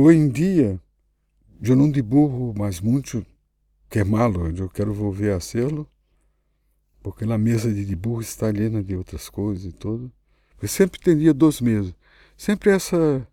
Hoje 0.00 0.16
em 0.16 0.28
dia, 0.28 0.80
eu 1.60 1.74
não 1.74 1.90
dibujo 1.90 2.56
mais 2.56 2.80
muito, 2.80 3.26
que 3.90 3.98
é 3.98 4.04
malo, 4.04 4.48
eu 4.56 4.68
quero 4.68 4.94
voltar 4.94 5.34
a 5.34 5.40
sê-lo, 5.40 5.88
porque 7.02 7.24
a 7.24 7.36
mesa 7.36 7.74
de 7.74 7.84
dibujo 7.84 8.20
está 8.20 8.48
llena 8.52 8.80
de 8.80 8.94
outras 8.94 9.28
coisas 9.28 9.64
e 9.64 9.72
tudo. 9.72 10.12
Eu 10.62 10.68
sempre 10.68 11.00
teria 11.00 11.34
dois 11.34 11.60
meses, 11.60 11.92
sempre 12.36 12.70
essa 12.70 13.26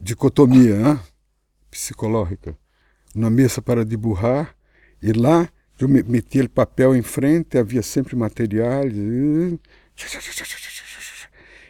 dicotomia 0.00 0.78
né? 0.78 1.00
psicológica. 1.70 2.56
Uma 3.14 3.28
mesa 3.28 3.60
para 3.60 3.84
dibujar 3.84 4.56
e 5.02 5.12
lá 5.12 5.46
eu 5.78 5.86
metia 5.86 6.44
o 6.44 6.48
papel 6.48 6.96
em 6.96 7.02
frente, 7.02 7.58
havia 7.58 7.82
sempre 7.82 8.16
materiais. 8.16 8.90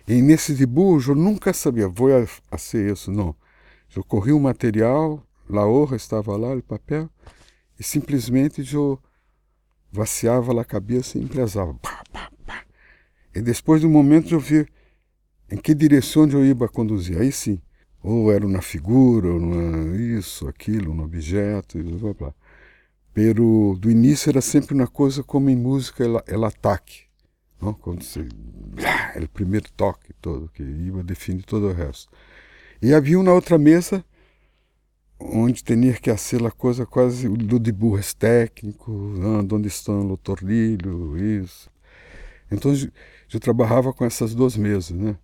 E 0.07 0.23
nesse 0.23 0.55
dibujo 0.55 1.11
eu 1.11 1.17
nunca 1.17 1.53
sabia, 1.53 1.89
vou 1.89 2.11
a 2.49 2.59
ser 2.59 2.93
isso, 2.93 3.11
não. 3.11 3.35
Eu 3.97 4.05
corri 4.05 4.31
o 4.31 4.39
material, 4.39 5.27
a 5.51 5.67
honra 5.67 5.97
estava 5.97 6.37
lá, 6.37 6.55
o 6.55 6.63
papel, 6.63 7.09
e 7.81 7.83
simplesmente 7.83 8.63
eu 8.75 9.01
vaciava 9.91 10.61
a 10.61 10.65
cabeça 10.65 11.17
e 11.17 11.23
empresava. 11.23 11.75
E 13.35 13.41
depois 13.41 13.81
de 13.81 13.87
um 13.87 13.91
momento 13.91 14.35
eu 14.35 14.39
vi 14.39 14.67
em 15.51 15.57
que 15.57 15.75
direção 15.75 16.29
eu 16.29 16.45
ia 16.45 16.55
conduzir. 16.69 17.19
Aí 17.19 17.33
sim, 17.33 17.59
ou 18.03 18.31
era 18.31 18.47
na 18.47 18.61
figura, 18.61 19.29
ou 19.29 19.41
na 19.41 19.97
isso, 19.97 20.47
aquilo, 20.47 20.93
no 20.93 21.05
objeto, 21.05 21.79
e 21.79 21.83
blá 21.83 22.13
blá. 22.13 22.35
Pero 23.15 23.79
do 23.81 23.91
início 23.91 24.29
era 24.29 24.43
sempre 24.43 24.75
uma 24.75 24.87
coisa 24.87 25.23
como 25.23 25.49
em 25.49 25.57
música, 25.57 26.05
ela, 26.05 26.23
ela 26.27 26.49
ataque. 26.49 27.05
Não? 27.59 27.73
Quando 27.73 28.03
você. 28.03 28.29
É 29.15 29.21
o 29.21 29.29
primeiro 29.29 29.71
toque 29.75 30.13
todo, 30.21 30.51
que 30.51 30.63
ia 30.63 31.03
definir 31.03 31.45
todo 31.45 31.69
o 31.69 31.73
resto. 31.73 32.13
E 32.81 32.95
havia 32.95 33.19
uma 33.19 33.33
outra 33.33 33.59
mesa 33.59 34.05
onde 35.19 35.65
tinha 35.65 35.95
que 35.95 36.15
ser 36.17 36.45
a 36.45 36.51
coisa 36.51 36.85
quase 36.85 37.29
do 37.29 37.59
dibujo 37.59 38.15
técnico, 38.17 38.93
onde 39.51 39.69
estão 39.69 40.11
o 40.11 40.17
tornilho, 40.17 41.17
isso. 41.17 41.71
Então 42.51 42.73
eu 43.33 43.41
trabalhava 43.41 43.93
com 43.93 44.05
essas 44.05 44.35
duas 44.35 44.57
mesas, 44.57 44.91
né? 44.91 45.19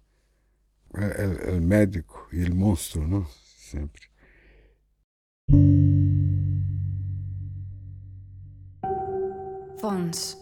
O 1.56 1.60
médico 1.60 2.26
e 2.32 2.44
o 2.44 2.54
monstro, 2.54 3.06
não? 3.06 3.26
Sempre. 3.26 4.10
Fons. 9.78 10.38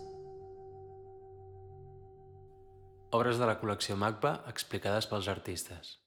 Obres 3.12 3.38
de 3.38 3.44
la 3.44 3.56
col·lecció 3.56 3.96
MACBA 3.96 4.44
explicades 4.54 5.06
pels 5.06 5.26
artistes. 5.28 5.98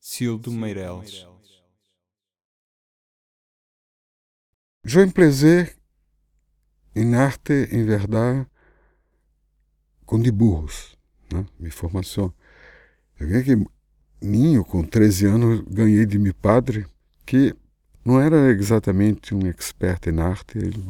Cildo 0.00 0.50
Meireles. 0.50 1.26
Eu 4.84 5.04
emprezei 5.04 5.70
em 6.94 7.14
arte, 7.14 7.52
em 7.70 7.84
verdade, 7.84 8.46
com 10.06 10.18
dibujos, 10.18 10.96
né? 11.32 11.44
minha 11.58 11.72
formação. 11.72 12.32
Eu 13.18 13.28
ganhei 13.28 13.44
que, 13.44 13.66
ninho, 14.20 14.64
com 14.64 14.82
13 14.82 15.26
anos, 15.26 15.60
ganhei 15.68 16.06
de 16.06 16.18
meu 16.18 16.34
padre, 16.34 16.86
que 17.26 17.54
não 18.04 18.18
era 18.20 18.50
exatamente 18.52 19.34
um 19.34 19.46
expert 19.46 20.06
em 20.06 20.18
arte, 20.20 20.56
ele 20.56 20.82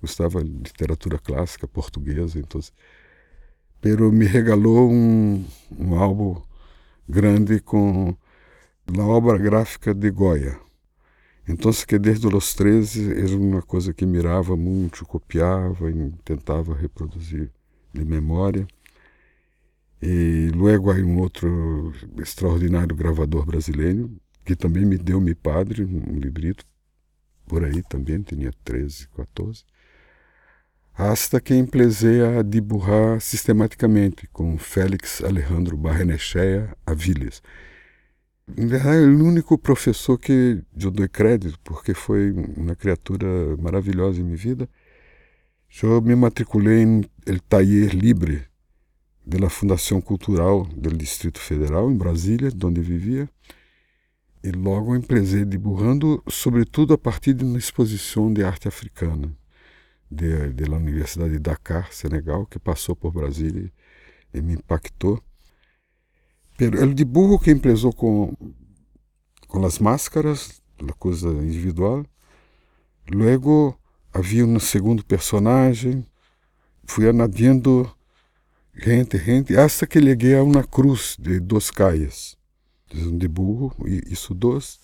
gostava 0.00 0.44
de 0.44 0.50
literatura 0.50 1.18
clássica 1.18 1.66
portuguesa, 1.66 2.38
então, 2.38 2.60
pero 3.80 4.12
me 4.12 4.26
regalou 4.26 4.90
um, 4.90 5.42
um 5.78 5.94
álbum 5.94 6.42
grande 7.08 7.60
com 7.60 8.14
a 8.98 9.06
obra 9.06 9.38
gráfica 9.38 9.94
de 9.94 10.10
Goya. 10.10 10.58
Então, 11.48 11.72
que 11.72 11.98
desde 11.98 12.26
os 12.26 12.54
13 12.54 13.12
era 13.12 13.36
uma 13.36 13.62
coisa 13.62 13.92
que 13.92 14.06
mirava 14.06 14.56
muito, 14.56 15.04
copiava 15.04 15.90
e 15.90 16.12
tentava 16.24 16.74
reproduzir 16.74 17.50
de 17.92 18.04
memória. 18.04 18.66
E 20.02 20.50
logo 20.54 20.90
aí 20.90 21.02
um 21.02 21.18
outro 21.18 21.92
extraordinário 22.18 22.94
gravador 22.96 23.44
brasileiro, 23.44 24.10
que 24.44 24.56
também 24.56 24.84
me 24.84 24.96
deu 24.96 25.20
meu 25.20 25.36
padre, 25.36 25.84
um 25.84 26.18
librito, 26.18 26.64
por 27.46 27.64
aí 27.64 27.82
também, 27.82 28.22
tinha 28.22 28.52
13, 28.64 29.08
14. 29.08 29.64
Hasta 30.94 31.40
que 31.40 31.54
emplezei 31.54 32.22
a 32.22 32.42
dibujar 32.42 33.20
sistematicamente 33.20 34.28
com 34.28 34.56
Félix 34.56 35.22
Alejandro 35.22 35.76
Barrenechea 35.76 36.76
Aviles. 36.86 37.42
Verdade, 38.56 39.04
é 39.04 39.06
o 39.06 39.24
único 39.24 39.56
professor 39.58 40.18
que 40.18 40.62
eu 40.78 40.90
dou 40.90 41.08
crédito, 41.08 41.58
porque 41.64 41.94
foi 41.94 42.32
uma 42.56 42.74
criatura 42.74 43.26
maravilhosa 43.58 44.20
em 44.20 44.24
minha 44.24 44.36
vida. 44.36 44.68
Eu 45.82 46.00
me 46.02 46.14
matriculei 46.14 46.82
em 46.82 47.04
El 47.26 47.40
Taller 47.40 47.94
Libre 47.94 48.44
da 49.24 49.48
Fundação 49.48 50.00
Cultural 50.00 50.64
do 50.66 50.90
Distrito 50.90 51.38
Federal, 51.38 51.90
em 51.90 51.96
Brasília, 51.96 52.50
onde 52.64 52.80
vivia. 52.80 53.28
E 54.42 54.50
logo 54.50 54.96
empresei 54.96 55.44
dibujando, 55.44 56.22
sobretudo 56.28 56.94
a 56.94 56.98
partir 56.98 57.34
de 57.34 57.44
uma 57.44 57.58
exposição 57.58 58.32
de 58.32 58.42
arte 58.42 58.66
africana 58.66 59.36
la 60.68 60.76
Universidade 60.76 61.32
de 61.32 61.38
Dakar, 61.38 61.92
Senegal, 61.92 62.46
que 62.46 62.58
passou 62.58 62.96
por 62.96 63.12
Brasília 63.12 63.72
e 64.34 64.42
me 64.42 64.54
impactou. 64.54 65.22
Pero 66.60 66.84
o 66.84 66.94
dibujo 66.94 67.38
que 67.38 67.50
empresou 67.50 67.90
com 67.90 68.34
com 69.48 69.64
as 69.64 69.78
máscaras, 69.78 70.60
a 70.86 70.92
coisa 70.92 71.30
individual. 71.30 72.04
Luego 73.10 73.74
havia 74.12 74.44
um 74.44 74.60
segundo 74.60 75.02
personagem, 75.02 76.04
fui 76.84 77.08
anadiando 77.08 77.90
gente, 78.74 79.16
gente, 79.16 79.56
até 79.56 79.86
que 79.86 79.98
cheguei 80.02 80.36
a 80.36 80.42
uma 80.42 80.62
cruz 80.62 81.16
de 81.18 81.40
duas 81.40 81.70
caias, 81.70 82.36
um 82.94 83.16
dibujo, 83.16 83.74
isso 84.06 84.34
dois, 84.34 84.78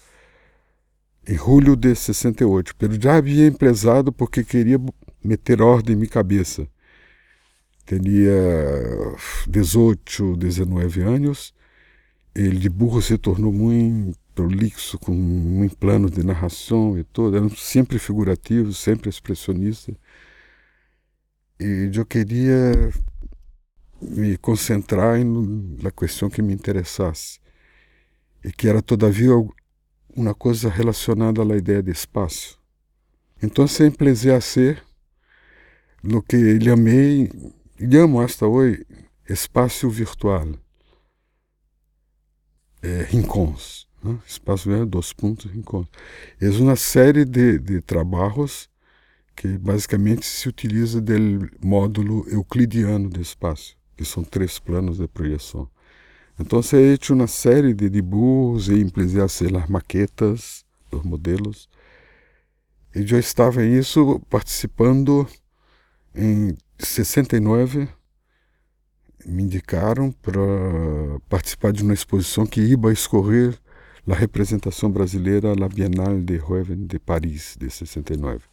em 1.28 1.36
julho 1.36 1.76
de 1.76 1.94
68. 1.94 2.74
Pero 2.76 2.98
já 2.98 3.16
havia 3.16 3.46
empresado 3.46 4.10
porque 4.10 4.42
queria 4.42 4.80
meter 5.22 5.60
ordem 5.60 5.94
em 5.94 5.98
minha 5.98 6.08
cabeça. 6.08 6.66
Tinha 7.84 8.00
18, 9.46 10.38
19 10.38 11.02
anos, 11.02 11.54
o 12.38 12.54
dibujo 12.54 13.00
se 13.00 13.16
tornou 13.16 13.52
muito 13.52 14.18
prolixo, 14.34 14.98
com 14.98 15.12
um 15.12 15.68
plano 15.68 16.10
de 16.10 16.22
narração 16.22 16.98
e 16.98 17.04
todo, 17.04 17.36
era 17.36 17.48
sempre 17.56 17.98
figurativo, 17.98 18.72
sempre 18.74 19.08
expressionista. 19.08 19.96
E 21.58 21.90
eu 21.94 22.04
queria 22.04 22.92
me 24.02 24.36
concentrar 24.36 25.18
na 25.24 25.90
questão 25.90 26.28
que 26.28 26.42
me 26.42 26.52
interessasse, 26.52 27.40
e 28.44 28.52
que 28.52 28.68
era, 28.68 28.82
todavia, 28.82 29.30
uma 30.14 30.34
coisa 30.34 30.68
relacionada 30.68 31.42
à 31.42 31.56
ideia 31.56 31.82
de 31.82 31.90
espaço. 31.90 32.60
Então, 33.42 33.66
sempre 33.66 34.10
a 34.10 34.40
ser 34.40 34.82
no 36.02 36.22
que 36.22 36.36
ele 36.36 36.70
amei, 36.70 37.30
amo 37.80 38.20
hasta 38.20 38.46
hoje, 38.46 38.86
espaço 39.28 39.88
virtual, 39.88 40.46
é, 42.86 43.02
rincões. 43.02 43.86
Né? 44.02 44.16
Espaço 44.26 44.70
é 44.70 44.84
dos 44.86 45.12
pontos 45.12 45.52
encontro. 45.54 45.90
É 46.40 46.48
uma 46.50 46.76
série 46.76 47.24
de, 47.24 47.58
de 47.58 47.80
trabalhos 47.80 48.68
que 49.34 49.58
basicamente 49.58 50.24
se 50.24 50.48
utiliza 50.48 51.00
do 51.00 51.12
módulo 51.60 52.26
euclidiano 52.28 53.08
do 53.10 53.20
espaço, 53.20 53.76
que 53.96 54.04
são 54.04 54.22
três 54.24 54.58
planos 54.58 54.98
de 54.98 55.08
projeção. 55.08 55.68
Então, 56.38 56.62
se 56.62 56.76
é 56.76 57.12
uma 57.12 57.26
série 57.26 57.74
de 57.74 57.88
dibujos 57.88 58.68
e 58.68 58.80
implementar 58.80 59.24
as 59.24 59.68
maquetas, 59.68 60.64
os 60.90 61.02
modelos. 61.02 61.68
E 62.94 63.10
eu 63.10 63.18
estava 63.18 63.64
em 63.64 63.78
isso 63.78 64.20
participando 64.30 65.26
em 66.14 66.56
69, 66.78 67.88
me 69.26 69.42
indicaram 69.42 70.12
para 70.12 70.40
participar 71.28 71.72
de 71.72 71.82
uma 71.82 71.94
exposição 71.94 72.46
que 72.46 72.60
ia 72.60 72.92
escorrer 72.92 73.58
a 74.08 74.14
representação 74.14 74.90
brasileira 74.90 75.54
na 75.56 75.68
Bienal 75.68 76.20
de 76.20 76.36
Reuven 76.36 76.86
de 76.86 76.98
Paris, 76.98 77.56
de 77.58 77.68
69. 77.68 78.44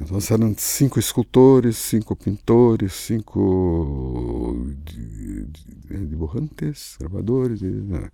Então 0.00 0.18
eram 0.30 0.54
cinco 0.56 0.98
escultores, 0.98 1.76
cinco 1.76 2.16
pintores, 2.16 2.92
cinco 2.92 4.56
dibujantes, 5.88 6.96
gravadores. 7.00 7.62
Né? 7.62 8.10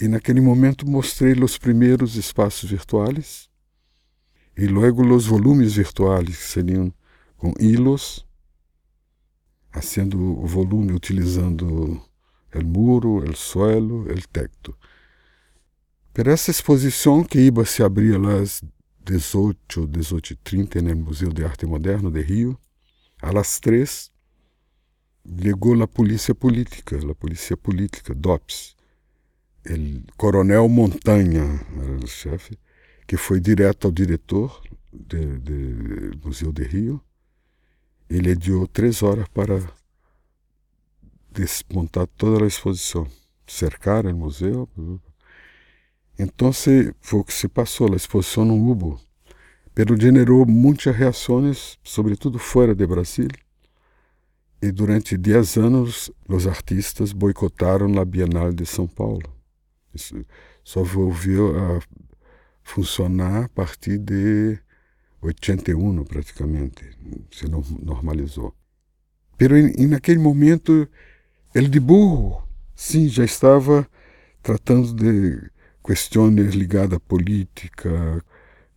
e 0.00 0.08
naquele 0.08 0.40
momento 0.40 0.88
mostrei 0.88 1.32
os 1.34 1.56
primeiros 1.56 2.16
espaços 2.16 2.68
virtuais 2.70 3.48
e 4.56 4.66
logo 4.66 5.02
os 5.14 5.26
volumes 5.26 5.74
virtuais, 5.74 6.28
que 6.28 6.44
seriam 6.44 6.92
com 7.36 7.52
hilos, 7.58 8.26
fazendo 9.74 10.16
o 10.16 10.46
volume 10.46 10.92
utilizando 10.92 12.00
el 12.52 12.64
muro, 12.64 13.24
el 13.24 13.34
suelo, 13.34 14.08
el 14.08 14.28
techo. 14.28 14.78
Pero 16.12 16.30
essa 16.30 16.52
exposição 16.52 17.24
que 17.24 17.40
iba 17.40 17.64
se 17.64 17.82
abrir 17.82 18.14
às 18.24 18.62
18, 19.04 19.88
18h30 19.88 20.80
no 20.80 20.94
Museu 20.94 21.32
de 21.32 21.44
Arte 21.44 21.66
Moderna 21.66 22.08
de 22.08 22.22
Rio, 22.22 22.56
às 23.20 23.58
3 23.58 24.12
ligou 25.26 25.82
a 25.82 25.88
polícia 25.88 26.36
política, 26.36 26.96
a 27.10 27.14
polícia 27.16 27.56
política, 27.56 28.14
DOPS. 28.14 28.76
O 29.66 30.16
coronel 30.16 30.68
Montanha 30.68 31.66
era 31.82 31.96
o 31.96 32.06
chefe, 32.06 32.56
que 33.08 33.16
foi 33.16 33.40
direto 33.40 33.88
ao 33.88 33.92
diretor 33.92 34.62
do 34.92 36.28
Museu 36.28 36.52
de 36.52 36.62
Rio. 36.62 37.02
Ele 38.08 38.34
deu 38.34 38.66
três 38.66 39.02
horas 39.02 39.26
para 39.28 39.60
desmontar 41.30 42.06
toda 42.06 42.44
a 42.44 42.46
exposição, 42.46 43.06
cercar 43.46 44.06
o 44.06 44.14
museu. 44.14 44.68
Então 46.18 46.52
foi 46.52 47.20
o 47.20 47.24
que 47.24 47.32
se 47.32 47.48
passou, 47.48 47.92
a 47.92 47.96
exposição 47.96 48.44
não 48.44 48.60
houve, 48.68 49.00
pero 49.74 50.00
generou 50.00 50.46
muitas 50.46 50.94
reações, 50.94 51.76
sobretudo 51.82 52.38
fora 52.38 52.74
de 52.74 52.86
Brasília. 52.86 53.42
E 54.62 54.70
durante 54.70 55.16
10 55.16 55.56
anos, 55.58 56.10
os 56.28 56.46
artistas 56.46 57.12
boicotaram 57.12 57.98
a 57.98 58.04
Bienal 58.04 58.52
de 58.52 58.64
São 58.64 58.86
Paulo. 58.86 59.34
Isso 59.92 60.24
só 60.62 60.82
volviu 60.82 61.54
a 61.58 61.80
funcionar 62.62 63.44
a 63.44 63.48
partir 63.48 63.98
de 63.98 64.58
81, 65.24 66.04
praticamente. 66.04 66.84
Se 67.30 67.46
normalizou. 67.48 68.54
Pero 69.36 69.56
e 69.58 69.86
naquele 69.86 70.18
momento, 70.18 70.88
ele 71.54 71.68
de 71.68 71.80
burro, 71.80 72.46
sim, 72.74 73.08
já 73.08 73.24
estava 73.24 73.88
tratando 74.42 74.94
de 74.94 75.50
questões 75.84 76.54
ligadas 76.54 76.96
à 76.96 77.00
política, 77.00 78.24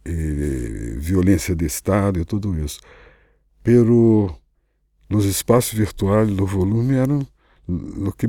eh, 0.06 0.96
violência 0.98 1.56
de 1.56 1.66
Estado 1.66 2.20
e 2.20 2.26
tudo 2.26 2.58
isso. 2.58 2.80
Pero 3.64 4.36
nos 5.10 5.26
espaços 5.26 5.78
virtuais 5.78 6.30
do 6.30 6.46
volume 6.46 6.96
eram 6.96 7.28
o 7.68 8.12
que 8.14 8.28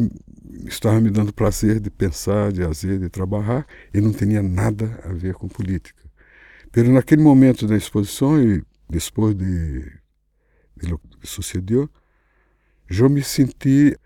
estava 0.66 1.00
me 1.00 1.10
dando 1.10 1.32
prazer 1.32 1.78
de 1.80 1.90
pensar, 1.90 2.52
de 2.52 2.62
fazer, 2.64 2.98
de 2.98 3.08
trabalhar, 3.08 3.66
e 3.94 4.00
não 4.00 4.12
tinha 4.12 4.42
nada 4.42 5.00
a 5.04 5.12
ver 5.12 5.34
com 5.34 5.48
política. 5.48 5.97
Pero 6.70 6.92
naquele 6.92 7.22
momento 7.22 7.66
da 7.66 7.76
exposição 7.76 8.40
e 8.42 8.62
depois 8.88 9.34
de, 9.34 9.80
de 10.76 10.88
lo 10.88 10.98
que 10.98 11.26
sucedeu, 11.26 11.88
eu 12.88 13.10
me 13.10 13.22
senti 13.22 13.96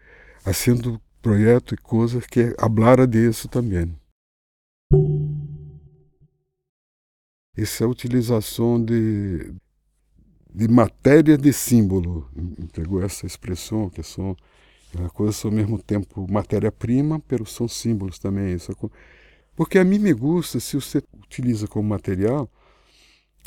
fazendo 0.40 1.00
projetos 1.20 1.78
e 1.78 1.82
coisas 1.82 2.26
que 2.26 2.54
hablara 2.58 3.06
disso 3.06 3.48
também. 3.48 3.96
Essa 7.56 7.86
utilização 7.86 8.82
de, 8.82 9.54
de 10.52 10.68
matéria 10.68 11.36
de 11.36 11.52
símbolo, 11.52 12.28
pegou 12.72 13.02
essa 13.02 13.26
expressão, 13.26 13.90
que 13.90 14.02
são 14.02 14.36
coisas 15.14 15.44
ao 15.44 15.50
mesmo 15.50 15.80
tempo 15.80 16.26
matéria-prima, 16.30 17.20
pero 17.20 17.46
são 17.46 17.68
símbolos 17.68 18.18
também. 18.18 18.54
Isso. 18.54 18.72
Porque 19.54 19.78
a 19.78 19.84
mim 19.84 19.98
me 19.98 20.12
gusta, 20.12 20.58
se 20.60 20.76
você 20.76 21.02
utiliza 21.14 21.68
como 21.68 21.88
material, 21.88 22.50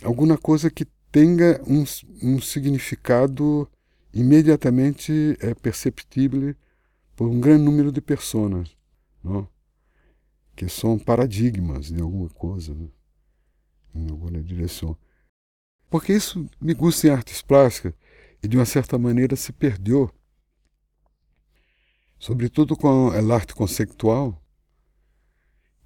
alguma 0.03 0.37
coisa 0.37 0.69
que 0.69 0.85
tenha 1.11 1.61
um, 1.67 1.83
um 2.21 2.41
significado 2.41 3.69
imediatamente 4.13 5.37
é, 5.39 5.53
perceptível 5.53 6.55
por 7.15 7.27
um 7.27 7.39
grande 7.39 7.63
número 7.63 7.91
de 7.91 8.01
pessoas, 8.01 8.75
não? 9.23 9.47
que 10.55 10.69
são 10.69 10.97
paradigmas 10.97 11.87
de 11.87 12.01
alguma 12.01 12.29
coisa, 12.29 12.73
né? 12.73 12.87
em 13.93 14.09
alguma 14.09 14.41
direção. 14.41 14.97
Porque 15.89 16.13
isso 16.13 16.47
me 16.59 16.73
gusta 16.73 17.07
em 17.07 17.09
artes 17.11 17.41
plásticas 17.41 17.93
e 18.43 18.47
de 18.47 18.57
uma 18.57 18.65
certa 18.65 18.97
maneira 18.97 19.35
se 19.35 19.51
perdeu, 19.51 20.09
sobretudo 22.19 22.75
com 22.75 23.09
a 23.09 23.33
arte 23.35 23.55
conceitual, 23.55 24.41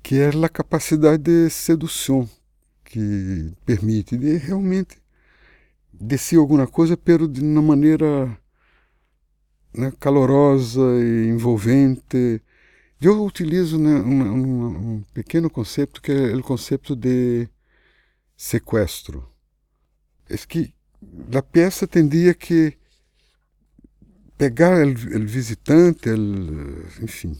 que 0.01 0.15
é 0.19 0.29
a 0.29 0.49
capacidade 0.49 1.23
de 1.23 1.49
sedução 1.49 2.29
que 2.83 3.53
permite 3.65 4.17
de 4.17 4.37
realmente 4.37 4.97
descer 5.93 6.37
alguma 6.37 6.65
coisa, 6.65 6.97
pero 6.97 7.27
de 7.27 7.41
uma 7.41 7.61
maneira 7.61 8.37
né, 9.73 9.91
calorosa 9.99 10.81
e 11.01 11.27
envolvente. 11.29 12.41
Eu 13.01 13.23
utilizo 13.23 13.77
né, 13.77 13.95
um 13.95 15.03
pequeno 15.13 15.49
conceito 15.49 16.01
que 16.01 16.11
é 16.11 16.35
o 16.35 16.43
conceito 16.43 16.95
de 16.95 17.47
sequestro. 18.35 19.27
É 20.29 20.37
que 20.37 20.73
a 21.35 21.41
peça 21.41 21.87
tendia 21.87 22.33
que 22.33 22.77
pegar 24.37 24.87
o 24.87 25.25
visitante, 25.25 26.09
el, 26.09 26.85
enfim, 27.01 27.37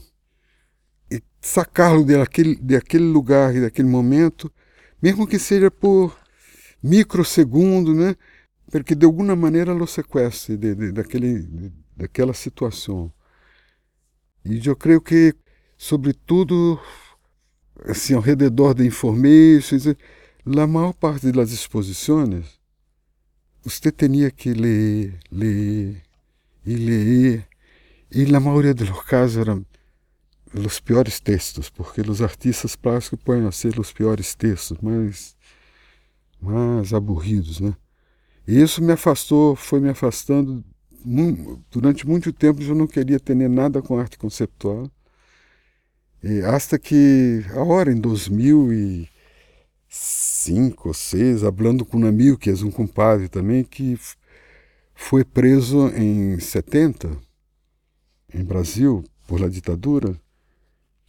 sacá-lo 1.40 2.04
daquele, 2.04 2.56
daquele 2.56 3.04
lugar 3.04 3.54
e 3.54 3.60
daquele 3.60 3.88
momento, 3.88 4.52
mesmo 5.00 5.26
que 5.26 5.38
seja 5.38 5.70
por 5.70 6.16
microsegundo, 6.82 7.94
né? 7.94 8.14
Porque 8.70 8.94
de 8.94 9.04
alguma 9.04 9.34
maneira 9.34 9.72
lo 9.72 9.86
sequestre 9.86 10.56
de, 10.56 10.74
de, 10.74 10.92
daquele, 10.92 11.42
de, 11.42 11.72
daquela 11.96 12.34
situação. 12.34 13.12
E 14.44 14.60
eu 14.66 14.76
creio 14.76 15.00
que, 15.00 15.34
sobretudo, 15.76 16.80
assim, 17.84 18.14
ao 18.14 18.20
redor 18.20 18.74
da 18.74 18.84
informação, 18.84 19.78
a 20.46 20.66
maior 20.66 20.92
parte 20.92 21.32
das 21.32 21.50
exposições, 21.50 22.60
você 23.62 23.90
tinha 23.90 24.30
que 24.30 24.52
ler, 24.52 25.18
ler 25.30 26.02
e 26.64 26.74
ler. 26.74 27.48
E 28.10 28.24
na 28.26 28.40
maioria 28.40 28.74
dos 28.74 28.90
casos 29.02 29.36
eram 29.36 29.64
os 30.54 30.80
piores 30.80 31.20
textos, 31.20 31.70
porque 31.70 32.00
os 32.00 32.20
artistas 32.20 32.74
plásticos 32.76 33.20
podem 33.22 33.50
ser 33.52 33.78
os 33.78 33.92
piores 33.92 34.34
textos, 34.34 34.78
mais, 34.80 35.36
mais 36.40 36.92
aburridos, 36.92 37.60
né? 37.60 37.74
E 38.46 38.60
isso 38.60 38.82
me 38.82 38.92
afastou, 38.92 39.54
foi 39.54 39.80
me 39.80 39.90
afastando. 39.90 40.64
Durante 41.70 42.06
muito 42.06 42.32
tempo 42.32 42.62
eu 42.62 42.74
não 42.74 42.86
queria 42.86 43.20
ter 43.20 43.34
nada 43.34 43.80
com 43.80 43.98
arte 43.98 44.18
conceptual. 44.18 44.90
E 46.22 46.40
hasta 46.42 46.78
que, 46.78 47.44
agora, 47.50 47.92
em 47.92 48.00
2000 48.00 48.72
e 48.72 49.08
cinco 49.88 50.88
ou 50.88 50.94
seis, 50.94 51.40
falando 51.40 51.84
com 51.84 51.98
um 51.98 52.06
amigo, 52.06 52.38
que 52.38 52.50
é 52.50 52.54
um 52.54 52.70
compadre 52.70 53.28
também, 53.28 53.64
que 53.64 53.98
foi 54.94 55.24
preso 55.24 55.88
em 55.88 56.38
70, 56.38 57.10
em 58.34 58.44
Brasil, 58.44 59.04
por 59.26 59.40
la 59.40 59.48
ditadura. 59.48 60.14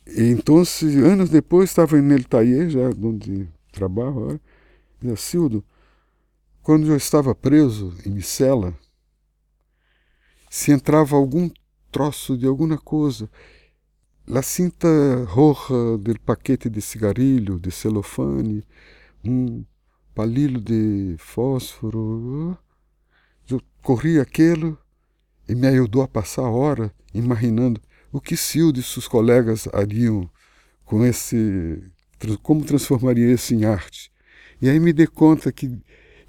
Então, 0.05 0.63
anos 1.05 1.29
depois, 1.29 1.69
estava 1.69 2.01
no 2.01 2.23
taller, 2.23 2.69
já 2.69 2.89
onde 3.01 3.47
trabalho, 3.71 4.39
e 5.01 5.15
Sildo, 5.15 5.63
quando 6.61 6.87
eu 6.87 6.95
estava 6.95 7.33
preso 7.33 7.93
em 8.05 8.11
Micela, 8.11 8.77
se 10.49 10.71
entrava 10.71 11.15
algum 11.15 11.49
troço 11.91 12.37
de 12.37 12.45
alguma 12.45 12.77
coisa, 12.77 13.29
a 14.33 14.41
cinta 14.41 14.87
roja 15.27 15.97
do 15.97 16.19
paquete 16.21 16.69
de 16.69 16.81
cigarilho, 16.81 17.59
de 17.59 17.71
celofane, 17.71 18.63
um 19.23 19.63
palilho 20.13 20.59
de 20.59 21.15
fósforo. 21.17 22.57
Eu 23.49 23.61
corri 23.81 24.19
aquilo 24.19 24.77
e 25.47 25.55
me 25.55 25.67
ajudou 25.67 26.01
a 26.01 26.07
passar 26.07 26.43
a 26.43 26.49
hora 26.49 26.93
imaginando 27.13 27.81
o 28.11 28.19
que 28.19 28.35
Silde 28.35 28.81
e 28.81 28.83
seus 28.83 29.07
colegas 29.07 29.67
hariam 29.73 30.29
com 30.85 31.05
esse. 31.05 31.81
como 32.43 32.65
transformaria 32.65 33.31
isso 33.31 33.53
em 33.53 33.65
arte. 33.65 34.11
E 34.61 34.69
aí 34.69 34.79
me 34.79 34.93
dei 34.93 35.07
conta 35.07 35.51
que 35.51 35.79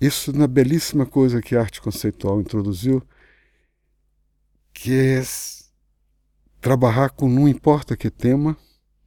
isso 0.01 0.33
na 0.33 0.47
belíssima 0.47 1.07
coisa 1.07 1.41
que 1.41 1.55
a 1.55 1.61
arte 1.61 1.81
conceitual 1.81 2.41
introduziu, 2.41 3.03
que 4.73 4.93
é 4.93 5.23
trabalhar 6.61 7.11
com 7.11 7.29
não 7.29 7.49
importa 7.49 7.97
que 7.97 8.11
tema, 8.11 8.57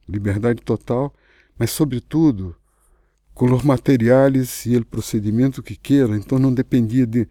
liberdade 0.08 0.62
total, 0.62 1.12
mas 1.58 1.70
sobretudo 1.70 2.54
com 3.34 3.52
os 3.52 3.62
materiais 3.62 4.64
e 4.64 4.76
o 4.76 4.84
procedimento 4.84 5.62
que 5.62 5.76
queira, 5.76 6.16
então 6.16 6.38
não 6.38 6.52
dependia 6.52 7.06
de 7.06 7.28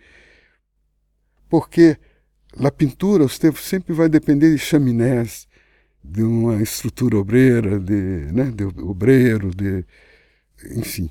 porque 1.49 1.97
a 2.59 2.71
pintura 2.71 3.27
você 3.27 3.51
sempre 3.53 3.93
vai 3.93 4.07
depender 4.07 4.51
de 4.51 4.57
chaminés, 4.57 5.47
de 6.03 6.23
uma 6.23 6.61
estrutura 6.61 7.17
obreira, 7.17 7.79
de, 7.79 7.93
né, 8.31 8.51
de 8.51 8.63
obreiro, 8.63 9.53
de 9.53 9.85
enfim, 10.71 11.09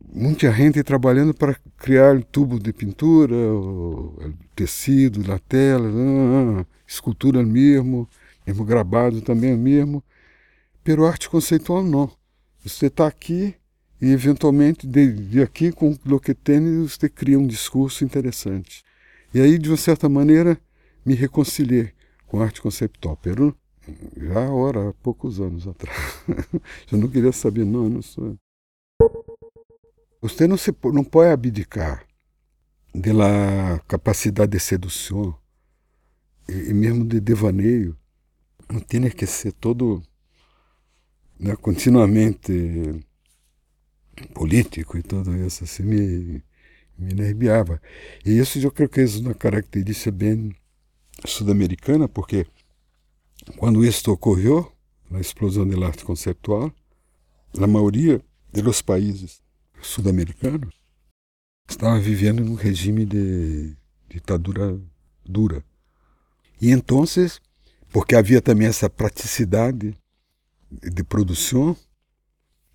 muita 0.00 0.50
gente 0.52 0.82
trabalhando 0.82 1.34
para 1.34 1.56
criar 1.76 2.22
tubo 2.24 2.58
de 2.58 2.72
pintura, 2.72 3.34
o 3.34 4.32
tecido 4.54 5.26
na 5.26 5.38
tela, 5.38 5.88
ah, 5.88 6.66
escultura 6.86 7.42
mesmo, 7.42 8.08
mesmo 8.46 8.64
gravado 8.64 9.20
também 9.20 9.56
mesmo. 9.56 10.02
Pero 10.82 11.06
arte 11.06 11.28
conceitual 11.28 11.82
não. 11.82 12.10
Você 12.64 12.86
está 12.86 13.06
aqui 13.06 13.54
e, 14.00 14.10
eventualmente, 14.10 14.86
de, 14.86 15.12
de 15.12 15.42
aqui 15.42 15.72
com 15.72 15.96
o 16.06 16.20
que 16.20 16.34
tem, 16.34 16.82
você 16.82 17.08
cria 17.08 17.38
um 17.38 17.46
discurso 17.46 18.04
interessante. 18.04 18.85
E 19.34 19.40
aí, 19.40 19.58
de 19.58 19.68
uma 19.68 19.76
certa 19.76 20.08
maneira, 20.08 20.58
me 21.04 21.14
reconciliei 21.14 21.92
com 22.26 22.40
arte 22.40 22.60
conceptual. 22.60 23.16
Pero 23.16 23.56
já 24.16 24.50
ora, 24.50 24.90
há 24.90 24.92
poucos 24.94 25.40
anos 25.40 25.66
atrás. 25.66 25.96
Eu 26.90 26.98
não 26.98 27.08
queria 27.08 27.32
saber, 27.32 27.64
não, 27.64 27.88
não 27.88 28.02
sou. 28.02 28.36
Você 30.20 30.46
não, 30.46 30.56
se, 30.56 30.74
não 30.84 31.04
pode 31.04 31.30
abdicar 31.30 32.06
da 32.94 33.78
capacidade 33.86 34.52
de 34.52 34.60
sedução 34.60 35.36
e, 36.48 36.70
e 36.70 36.74
mesmo 36.74 37.04
de 37.04 37.20
devaneio. 37.20 37.96
Não 38.68 38.80
tem 38.80 39.08
que 39.10 39.26
ser 39.26 39.52
todo 39.52 40.02
né, 41.38 41.54
continuamente 41.54 43.04
político 44.34 44.98
e 44.98 45.02
tudo 45.02 45.36
isso. 45.36 45.64
Assim, 45.64 45.82
me, 45.84 46.42
me 46.98 47.12
nerviava. 47.12 47.80
E 48.24 48.38
isso 48.38 48.58
eu 48.58 48.70
creio 48.70 48.88
que 48.88 49.00
é 49.00 49.06
uma 49.20 49.34
característica 49.34 50.10
bem 50.10 50.54
sul-americana, 51.24 52.08
porque 52.08 52.46
quando 53.56 53.84
isso 53.84 54.10
ocorreu, 54.10 54.72
a 55.10 55.20
explosão 55.20 55.66
da 55.66 55.86
arte 55.86 56.04
conceptual, 56.04 56.72
a 57.58 57.66
maioria 57.66 58.20
dos 58.52 58.82
países 58.82 59.40
sul-americanos 59.80 60.74
estava 61.68 61.98
vivendo 61.98 62.44
num 62.44 62.54
regime 62.54 63.04
de 63.04 63.76
ditadura 64.08 64.80
dura. 65.24 65.64
E 66.60 66.70
então, 66.70 67.04
porque 67.90 68.14
havia 68.14 68.40
também 68.40 68.66
essa 68.66 68.88
praticidade 68.88 69.96
de 70.70 71.04
produção, 71.04 71.76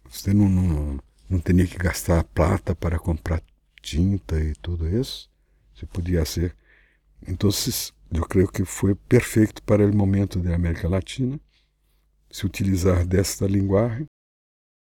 você 0.10 0.34
não, 0.34 0.48
não, 0.48 1.00
não 1.30 1.40
tinha 1.40 1.66
que 1.66 1.78
gastar 1.78 2.24
plata 2.24 2.76
para 2.76 3.00
comprar 3.00 3.42
tinta 3.82 4.40
e 4.40 4.54
tudo 4.56 4.88
isso, 4.88 5.30
você 5.74 5.86
podia 5.86 6.24
ser. 6.26 6.56
Então, 7.28 7.50
eu 8.14 8.26
creio 8.26 8.48
que 8.48 8.66
foi 8.66 8.96
perfeito 8.96 9.62
para 9.64 9.86
o 9.86 9.96
momento 9.96 10.40
da 10.40 10.56
América 10.56 10.88
Latina 10.88 11.40
se 12.30 12.46
utilizar 12.46 13.06
desta 13.06 13.46
linguagem 13.46 14.06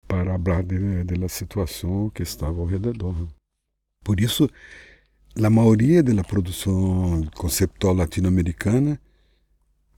para 0.07 0.39
falar 0.39 0.63
da 0.63 1.29
situação 1.29 2.11
que 2.11 2.23
estava 2.23 2.61
ao 2.61 2.67
redor. 2.67 3.29
Por 4.03 4.21
isso, 4.21 4.49
a 5.41 5.51
maioria 5.51 6.03
da 6.03 6.25
produção 6.25 7.23
conceptual 7.37 7.95
latino-americana 7.95 9.01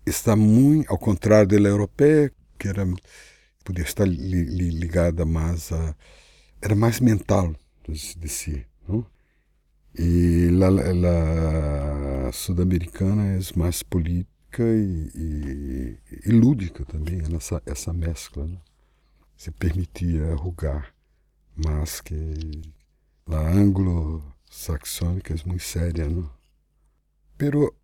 está 0.04 0.36
muito 0.36 0.90
ao 0.90 0.98
contrário 0.98 1.48
da 1.48 1.68
europeia, 1.68 2.32
que 2.58 2.68
era 2.68 2.86
podia 3.64 3.84
estar 3.84 4.04
li, 4.04 4.44
li, 4.44 4.70
ligada 4.70 5.24
mais 5.24 5.72
a 5.72 5.94
era 6.60 6.74
mais 6.76 7.00
mental 7.00 7.54
de 7.88 8.28
si, 8.28 8.66
E 9.98 10.48
a, 10.62 12.28
a 12.28 12.32
sul-americana 12.32 13.36
é 13.36 13.38
mais 13.56 13.82
política 13.82 14.62
e, 14.62 15.10
e, 15.14 15.98
e, 16.26 16.30
lúdica 16.30 16.84
também, 16.84 17.20
essa, 17.36 17.62
essa 17.66 17.92
mescla. 17.92 18.46
Né? 18.46 18.58
Se 19.36 19.50
permitia 19.50 20.34
rugar, 20.34 20.94
mas 21.56 22.00
que 22.00 22.14
a 23.26 23.50
anglo-saxônica 23.50 25.34
é 25.34 25.36
muito 25.46 25.62
séria. 25.62 26.08
Não? 26.08 26.30
Pero 27.36 27.74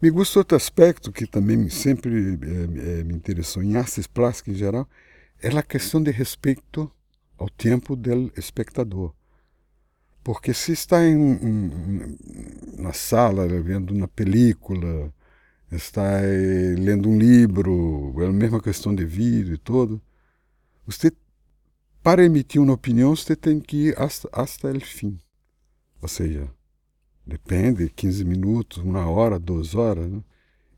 me 0.00 0.10
gusta 0.10 0.38
outro 0.38 0.56
aspecto 0.56 1.12
que 1.12 1.26
também 1.26 1.68
sempre 1.68 2.38
é, 2.42 3.00
é, 3.00 3.04
me 3.04 3.14
interessou 3.14 3.62
em 3.62 3.76
artes 3.76 4.06
plásticas 4.06 4.54
em 4.54 4.58
geral, 4.58 4.88
é 5.42 5.48
a 5.48 5.62
questão 5.62 6.02
de 6.02 6.10
respeito 6.10 6.90
ao 7.36 7.50
tempo 7.50 7.94
do 7.94 8.32
espectador. 8.36 9.12
Porque 10.22 10.52
se 10.52 10.72
está 10.72 11.04
em, 11.04 11.32
em, 11.32 12.16
na 12.78 12.92
sala 12.92 13.46
vendo 13.60 13.94
uma 13.94 14.08
película, 14.08 15.12
está 15.72 16.20
eh, 16.22 16.74
lendo 16.78 17.08
um 17.08 17.18
livro, 17.18 18.14
é 18.22 18.26
a 18.26 18.32
mesma 18.32 18.60
questão 18.60 18.94
de 18.94 19.04
vídeo 19.04 19.54
e 19.54 19.58
todo, 19.58 20.00
você, 20.86 21.12
para 22.02 22.24
emitir 22.24 22.60
uma 22.60 22.74
opinião, 22.74 23.14
você 23.14 23.36
tem 23.36 23.60
que 23.60 23.88
ir 23.88 23.94
hasta 23.98 24.28
o 24.76 24.80
fim. 24.80 25.18
Ou 26.02 26.08
seja, 26.08 26.48
depende, 27.26 27.88
15 27.90 28.24
minutos, 28.24 28.78
uma 28.82 29.08
hora, 29.08 29.38
duas 29.38 29.74
horas. 29.74 30.10
Né? 30.10 30.22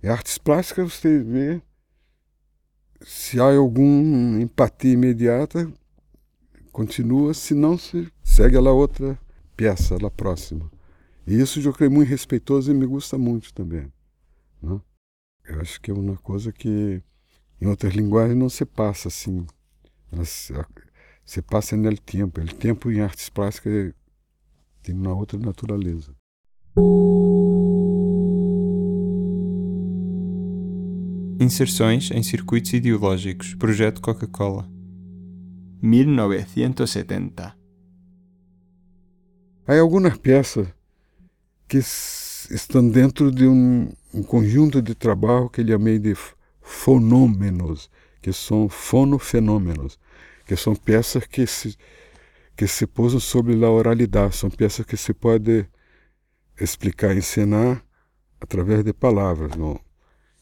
E 0.02 0.08
artes 0.08 0.38
plásticas 0.38 0.94
você 0.94 1.18
vê 1.18 1.62
se 3.00 3.40
há 3.40 3.44
alguma 3.56 4.40
empatia 4.40 4.92
imediata, 4.92 5.72
continua, 6.70 7.34
se 7.34 7.54
não, 7.54 7.76
se 7.78 8.12
segue 8.22 8.56
a 8.56 8.60
outra 8.60 9.18
peça 9.62 9.96
lá 10.02 10.10
próxima. 10.10 10.68
E 11.24 11.40
isso 11.40 11.60
eu 11.60 11.72
creio 11.72 11.92
muito 11.92 12.08
respeitoso 12.08 12.72
e 12.72 12.74
me 12.74 12.84
gusta 12.84 13.16
muito 13.16 13.54
também. 13.54 13.92
Né? 14.60 14.80
Eu 15.44 15.60
acho 15.60 15.80
que 15.80 15.92
é 15.92 15.94
uma 15.94 16.16
coisa 16.16 16.52
que 16.52 17.00
em 17.60 17.66
outras 17.66 17.94
linguagens 17.94 18.36
não 18.36 18.48
se 18.48 18.64
passa 18.64 19.06
assim. 19.06 19.46
Se, 20.24 20.52
se 21.24 21.40
passa 21.42 21.76
no 21.76 21.96
tempo. 21.96 22.40
O 22.40 22.54
tempo 22.54 22.90
em 22.90 23.00
artes 23.00 23.28
plásticas 23.28 23.94
tem 24.82 24.96
uma 24.96 25.14
outra 25.14 25.38
natureza. 25.38 26.12
Inserções 31.38 32.10
em 32.10 32.22
circuitos 32.24 32.72
ideológicos. 32.72 33.54
Projeto 33.54 34.00
Coca-Cola. 34.00 34.68
1970 35.80 37.61
Há 39.66 39.78
algumas 39.78 40.16
peças 40.18 40.66
que 41.68 41.78
estão 41.78 42.88
dentro 42.88 43.30
de 43.30 43.46
um, 43.46 43.92
um 44.12 44.22
conjunto 44.22 44.82
de 44.82 44.92
trabalho 44.92 45.48
que 45.48 45.60
ele 45.60 45.70
chamei 45.70 46.00
de 46.00 46.16
fonômenos, 46.60 47.88
que 48.20 48.32
são 48.32 48.68
fonofenômenos, 48.68 50.00
que 50.46 50.56
são 50.56 50.74
peças 50.74 51.26
que 51.26 51.46
se, 51.46 51.76
que 52.56 52.66
se 52.66 52.88
pousam 52.88 53.20
sobre 53.20 53.64
a 53.64 53.70
oralidade, 53.70 54.34
são 54.34 54.50
peças 54.50 54.84
que 54.84 54.96
se 54.96 55.14
pode 55.14 55.64
explicar, 56.60 57.16
ensinar 57.16 57.84
através 58.40 58.82
de 58.82 58.92
palavras. 58.92 59.54
Não? 59.54 59.78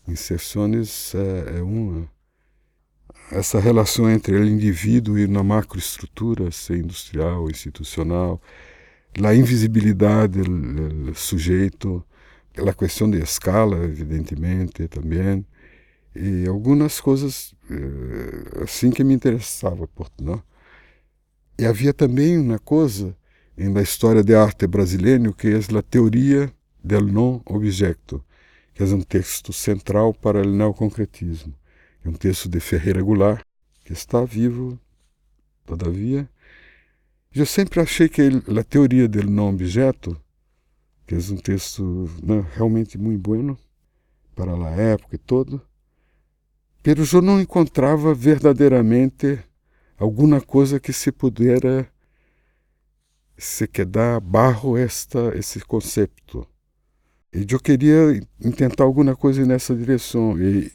Inserções 0.09 1.15
é, 1.15 1.59
é 1.59 1.63
uma. 1.63 2.09
Essa 3.31 3.61
relação 3.61 4.11
entre 4.11 4.35
o 4.35 4.45
indivíduo 4.45 5.19
e 5.19 5.29
na 5.29 5.45
macroestrutura, 5.45 6.51
ser 6.51 6.79
industrial, 6.79 7.49
institucional, 7.51 8.41
la 9.19 9.35
invisibilidade 9.35 10.43
do 10.43 11.15
sujeito, 11.15 12.05
a 12.57 12.73
questão 12.73 13.11
de 13.11 13.19
escala, 13.19 13.77
evidentemente, 13.85 14.87
também, 14.89 15.45
e 16.15 16.47
algumas 16.47 17.01
coisas 17.01 17.55
eh, 17.71 18.63
assim 18.63 18.91
que 18.91 19.05
me 19.05 19.15
interessavam. 19.15 19.89
Não? 20.21 20.43
E 21.59 21.67
havia 21.67 21.93
também 21.93 22.39
uma 22.39 22.59
coisa 22.59 23.17
na 23.57 23.83
história 23.83 24.25
da 24.25 24.43
arte 24.43 24.67
brasileira 24.67 25.33
que 25.33 25.49
é 25.49 25.79
a 25.79 25.83
teoria 25.83 26.53
do 26.83 27.01
não 27.01 27.43
objeto, 27.45 28.25
que 28.75 28.83
é 28.83 28.87
um 28.87 29.03
texto 29.03 29.53
central 29.53 30.15
para 30.15 30.41
o 30.41 30.51
neoconcretismo. 30.51 31.55
É 32.05 32.09
um 32.09 32.15
texto 32.15 32.49
de 32.49 32.59
Ferreira 32.61 33.03
Goulart, 33.03 33.43
que 33.85 33.93
está 33.93 34.25
vivo, 34.25 34.79
todavia, 35.67 36.29
eu 37.39 37.47
sempre 37.47 37.81
achei 37.81 38.09
que 38.09 38.23
a 38.23 38.65
teoria 38.65 39.09
do 39.09 39.23
não 39.31 39.51
objeto, 39.51 40.21
que 41.07 41.15
é 41.15 41.19
um 41.19 41.37
texto 41.37 42.11
né, 42.23 42.45
realmente 42.55 42.99
muito 42.99 43.21
bueno 43.21 43.57
para 44.35 44.53
a 44.53 44.71
época 44.71 45.15
e 45.15 45.19
todo, 45.19 45.63
mas 46.85 47.13
eu 47.13 47.23
não 47.23 47.41
encontrava 47.41 48.13
verdadeiramente 48.13 49.39
alguma 49.97 50.41
coisa 50.41 50.81
que 50.81 50.93
se 50.93 51.13
pudera 51.13 51.89
se 53.37 53.67
quedar 53.69 54.21
barro 54.21 54.77
esta 54.77 55.33
esse 55.37 55.61
conceito. 55.61 56.47
E 57.33 57.47
eu 57.49 57.61
queria 57.61 58.21
tentar 58.57 58.85
alguma 58.85 59.15
coisa 59.15 59.45
nessa 59.47 59.75
direção. 59.75 60.37
E 60.41 60.73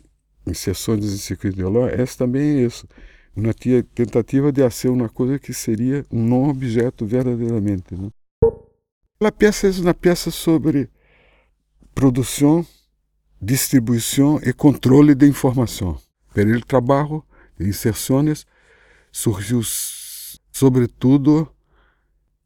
em 0.48 0.54
sessões 0.54 1.02
de 1.02 1.18
circuito 1.18 1.58
de 1.58 2.02
essa 2.02 2.20
também 2.20 2.60
é 2.60 2.66
isso 2.66 2.88
uma 3.36 3.54
tentativa 3.54 4.52
de 4.52 4.62
fazer 4.62 4.90
uma 4.90 5.10
coisa 5.10 5.38
que 5.38 5.54
seria 5.54 6.06
um 6.10 6.26
não 6.26 6.50
objeto 6.50 7.06
verdadeiramente. 7.06 7.94
Né? 7.94 8.10
A 9.20 9.32
peça 9.32 9.68
é 9.68 9.72
uma 9.72 9.94
peça 9.94 10.32
sobre 10.32 10.90
produção, 11.94 12.66
distribuição 13.42 14.40
e 14.42 14.54
controle 14.54 15.14
de 15.14 15.28
informação. 15.28 16.00
Pelo 16.34 16.62
trabalho 16.62 17.24
de 17.60 17.68
inserções 17.68 18.46
surgiu 19.12 19.62
sobretudo 20.52 21.50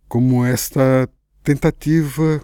como 0.08 0.44
esta 0.44 1.08
tentativa 1.44 2.44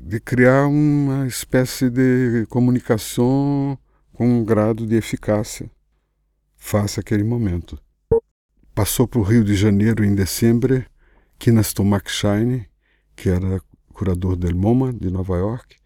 de 0.00 0.20
criar 0.20 0.66
uma 0.66 1.26
espécie 1.26 1.90
de 1.90 2.46
comunicação 2.48 3.78
com 4.14 4.26
um 4.26 4.44
grado 4.44 4.86
de 4.86 4.96
eficácia 4.96 5.70
face 6.64 6.98
àquele 6.98 7.22
momento. 7.22 7.78
passou 8.74 9.06
para 9.06 9.20
o 9.20 9.22
Rio 9.22 9.44
de 9.44 9.54
Janeiro 9.54 10.02
em 10.02 10.14
dezembro, 10.14 10.84
Kinas 11.38 11.74
Tomakshine, 11.74 12.66
que 13.14 13.28
era 13.28 13.60
curador 13.92 14.34
del 14.34 14.56
MoMA 14.56 14.92
de 14.92 15.10
Nova 15.10 15.36
York, 15.36 15.76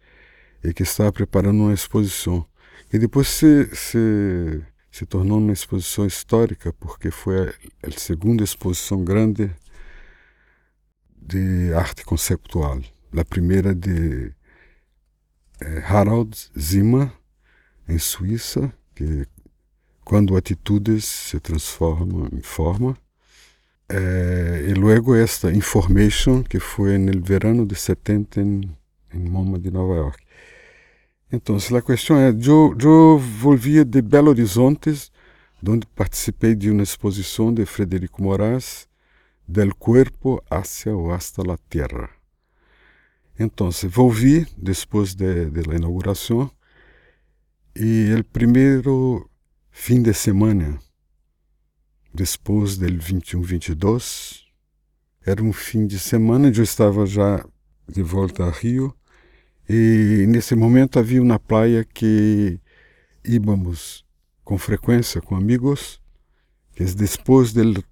e 0.63 0.73
que 0.73 0.83
estava 0.83 1.11
preparando 1.11 1.63
uma 1.63 1.73
exposição. 1.73 2.45
E 2.91 2.97
depois 2.97 3.27
se, 3.27 3.69
se, 3.75 4.63
se 4.89 5.05
tornou 5.05 5.37
uma 5.37 5.51
exposição 5.51 6.07
histórica, 6.07 6.71
porque 6.71 7.11
foi 7.11 7.49
a, 7.49 7.53
a 7.87 7.91
segunda 7.91 8.41
exposição 8.41 9.03
grande 9.03 9.51
de 11.21 11.73
arte 11.73 12.05
conceptual. 12.05 12.81
A 13.15 13.25
primeira 13.25 13.75
de 13.75 14.33
eh, 15.59 15.83
Harald 15.85 16.35
Zimmer, 16.57 17.11
em 17.87 17.99
Suíça, 17.99 18.73
que 18.95 19.27
quando 20.09 20.35
atitudes 20.35 21.05
se 21.05 21.39
transformam 21.39 22.27
em 22.33 22.41
forma. 22.41 22.97
Eh, 23.87 24.65
e 24.69 24.73
luego 24.73 25.13
esta 25.13 25.51
Information, 25.51 26.41
que 26.41 26.59
foi 26.59 26.97
no 26.97 27.23
verano 27.23 27.63
de 27.63 27.75
70 27.75 28.41
em, 28.41 28.61
em 29.13 29.19
MoMA 29.19 29.59
de 29.59 29.69
Nova 29.69 29.93
York. 29.93 30.23
Então, 31.31 31.57
a 31.57 31.81
questão 31.83 32.17
é, 32.17 32.31
eu, 32.31 32.75
eu 32.81 33.19
volvia 33.19 33.85
de 33.85 34.01
Belo 34.01 34.29
Horizonte, 34.29 35.11
onde 35.63 35.85
participei 35.85 36.55
de 36.55 36.71
uma 36.71 36.81
exposição 36.81 37.53
de 37.53 37.63
Frederico 37.67 38.23
Moraes, 38.23 38.87
Del 39.47 39.75
cuerpo 39.75 40.43
hacia 40.49 40.95
o 40.95 41.11
hasta 41.11 41.43
la 41.43 41.57
tierra. 41.69 42.09
Então, 43.39 43.69
volvi 43.87 44.47
depois 44.57 45.13
de, 45.13 45.51
de 45.51 45.61
la 45.67 45.75
inauguração 45.75 46.49
e 47.75 48.13
o 48.13 48.23
primeiro 48.23 49.28
fim 49.81 50.03
de 50.03 50.13
semana, 50.13 50.77
depois 52.13 52.77
do 52.77 52.85
21-22, 52.85 54.41
era 55.25 55.41
um 55.41 55.53
fim 55.53 55.87
de 55.87 55.97
semana, 55.97 56.51
eu 56.53 56.63
estava 56.63 57.05
já 57.05 57.43
de 57.87 58.03
volta 58.03 58.43
a 58.43 58.51
Rio 58.51 58.93
e 59.67 60.25
nesse 60.27 60.53
momento 60.53 60.99
havia 60.99 61.21
uma 61.21 61.39
praia 61.39 61.85
que 61.85 62.59
íbamos 63.23 64.05
com 64.43 64.57
frequência 64.57 65.21
com 65.21 65.35
amigos, 65.35 66.01
que 66.73 66.83
depois 66.83 67.53
do 67.53 67.83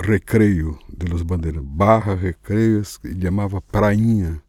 recreio 0.00 0.78
de 0.88 1.06
los 1.06 1.22
bandeiras, 1.22 1.62
barra 1.64 2.14
recreios, 2.14 3.00
ele 3.02 3.20
chamava 3.20 3.60
prainha, 3.60 4.40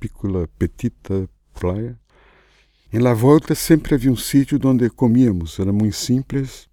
piccola 0.00 0.48
petita 0.58 1.30
praia. 1.54 2.01
Em 2.92 2.98
La 2.98 3.14
Volta 3.14 3.54
sempre 3.54 3.94
havia 3.94 4.12
um 4.12 4.16
sítio 4.16 4.60
onde 4.64 4.90
comíamos, 4.90 5.58
era 5.58 5.72
muito 5.72 5.96
simples. 5.96 6.68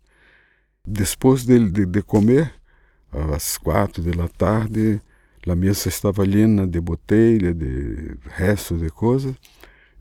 Depois 0.85 1.45
de, 1.45 1.69
de, 1.69 1.85
de 1.85 2.01
comer, 2.01 2.53
às 3.33 3.57
quatro 3.57 4.03
da 4.03 4.27
tarde, 4.27 5.01
a 5.47 5.55
mesa 5.55 5.87
estava 5.87 6.25
llena 6.25 6.67
de 6.67 6.81
botella, 6.81 7.53
de 7.53 8.17
restos 8.25 8.81
de 8.81 8.89
coisas. 8.89 9.33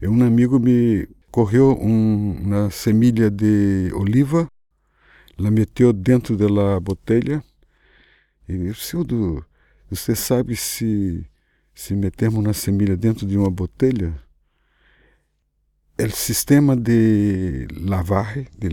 E 0.03 0.09
um 0.09 0.25
amigo 0.25 0.59
me 0.59 1.09
correu 1.31 1.79
um, 1.81 2.33
uma 2.43 2.71
semilha 2.71 3.31
de 3.31 3.91
oliva 3.95 4.49
la 5.39 5.53
meteu 5.53 5.93
dentro 5.93 6.37
da 6.37 6.81
botella 6.81 7.43
e 8.49 8.59
disse, 8.59 8.97
você 9.89 10.17
sabe 10.17 10.57
se, 10.57 11.25
se 11.73 11.95
metermos 11.95 12.43
na 12.43 12.53
semilha 12.53 12.97
dentro 12.97 13.25
de 13.25 13.39
uma 13.39 13.51
botella, 13.51 14.13
o 16.07 16.11
sistema 16.11 16.77
de 16.77 17.67
lavagem, 17.81 18.47
de 18.57 18.69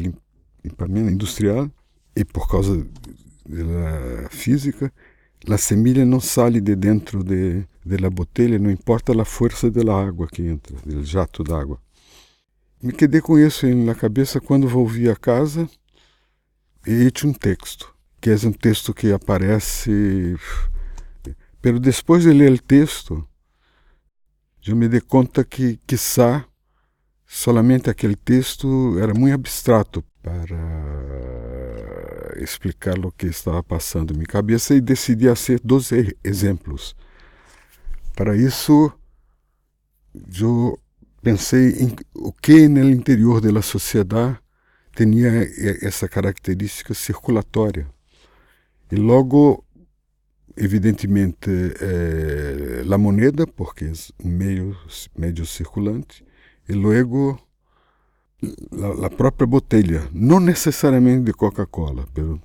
limpamento 0.63 1.09
industrial, 1.09 1.69
e 2.15 2.23
por 2.23 2.47
causa 2.47 2.85
da 3.47 4.29
física, 4.29 4.91
a 5.49 5.57
semilha 5.57 6.05
não 6.05 6.19
sai 6.19 6.59
de 6.59 6.75
dentro 6.75 7.23
de, 7.23 7.65
de 7.85 7.97
la 7.97 8.09
botella, 8.09 8.57
não 8.57 8.71
importa 8.71 9.19
a 9.19 9.25
força 9.25 9.69
da 9.69 9.93
água 9.93 10.27
que 10.27 10.43
entra, 10.43 10.75
do 10.85 11.03
jato 11.03 11.43
d'água. 11.43 11.79
Me 12.81 12.91
quedei 12.91 13.21
com 13.21 13.37
isso 13.39 13.67
na 13.67 13.95
cabeça 13.95 14.39
quando 14.39 14.67
volvi 14.67 15.09
a 15.09 15.15
casa 15.15 15.69
e 16.85 17.09
tinha 17.11 17.31
um 17.31 17.33
texto, 17.33 17.93
que 18.21 18.29
é 18.29 18.35
um 18.35 18.51
texto 18.51 18.93
que 18.93 19.11
aparece. 19.11 20.35
Pero 21.61 21.79
depois 21.79 22.23
de 22.23 22.31
ler 22.31 22.51
o 22.51 22.61
texto, 22.61 23.27
eu 24.65 24.75
me 24.75 24.87
dei 24.87 25.01
conta 25.01 25.43
que, 25.43 25.79
quizá, 25.87 26.45
solamente 27.25 27.89
aquele 27.89 28.15
texto 28.15 28.97
era 28.99 29.13
muito 29.13 29.33
abstrato 29.33 30.03
para 30.21 30.57
explicar 32.37 32.97
o 33.05 33.11
que 33.11 33.27
estava 33.27 33.63
passando 33.63 34.11
em 34.11 34.17
minha 34.17 34.27
cabeça 34.27 34.75
e 34.75 34.81
decidi 34.81 35.27
fazer 35.27 35.59
dois 35.63 35.89
exemplos. 36.23 36.95
Para 38.15 38.35
isso, 38.35 38.91
eu 40.39 40.79
pensei 41.21 41.69
em 41.81 41.95
o 42.13 42.31
que 42.31 42.67
no 42.67 42.89
interior 42.89 43.41
da 43.41 43.61
sociedade 43.61 44.39
tinha 44.95 45.29
essa 45.81 46.07
característica 46.07 46.93
circulatória. 46.93 47.87
E 48.91 48.95
logo, 48.95 49.65
evidentemente, 50.55 51.49
eh, 51.81 52.83
a 52.89 52.97
moneda, 52.97 53.45
porque 53.45 53.85
é 53.85 53.91
um 54.23 54.29
meio, 54.29 54.77
meio 55.17 55.45
circulante, 55.45 56.23
e 56.67 56.73
logo 56.73 57.39
a 59.03 59.09
própria 59.09 59.47
botella, 59.47 60.07
não 60.13 60.39
necessariamente 60.39 61.23
de 61.23 61.33
Coca-Cola, 61.33 62.07
pero, 62.13 62.39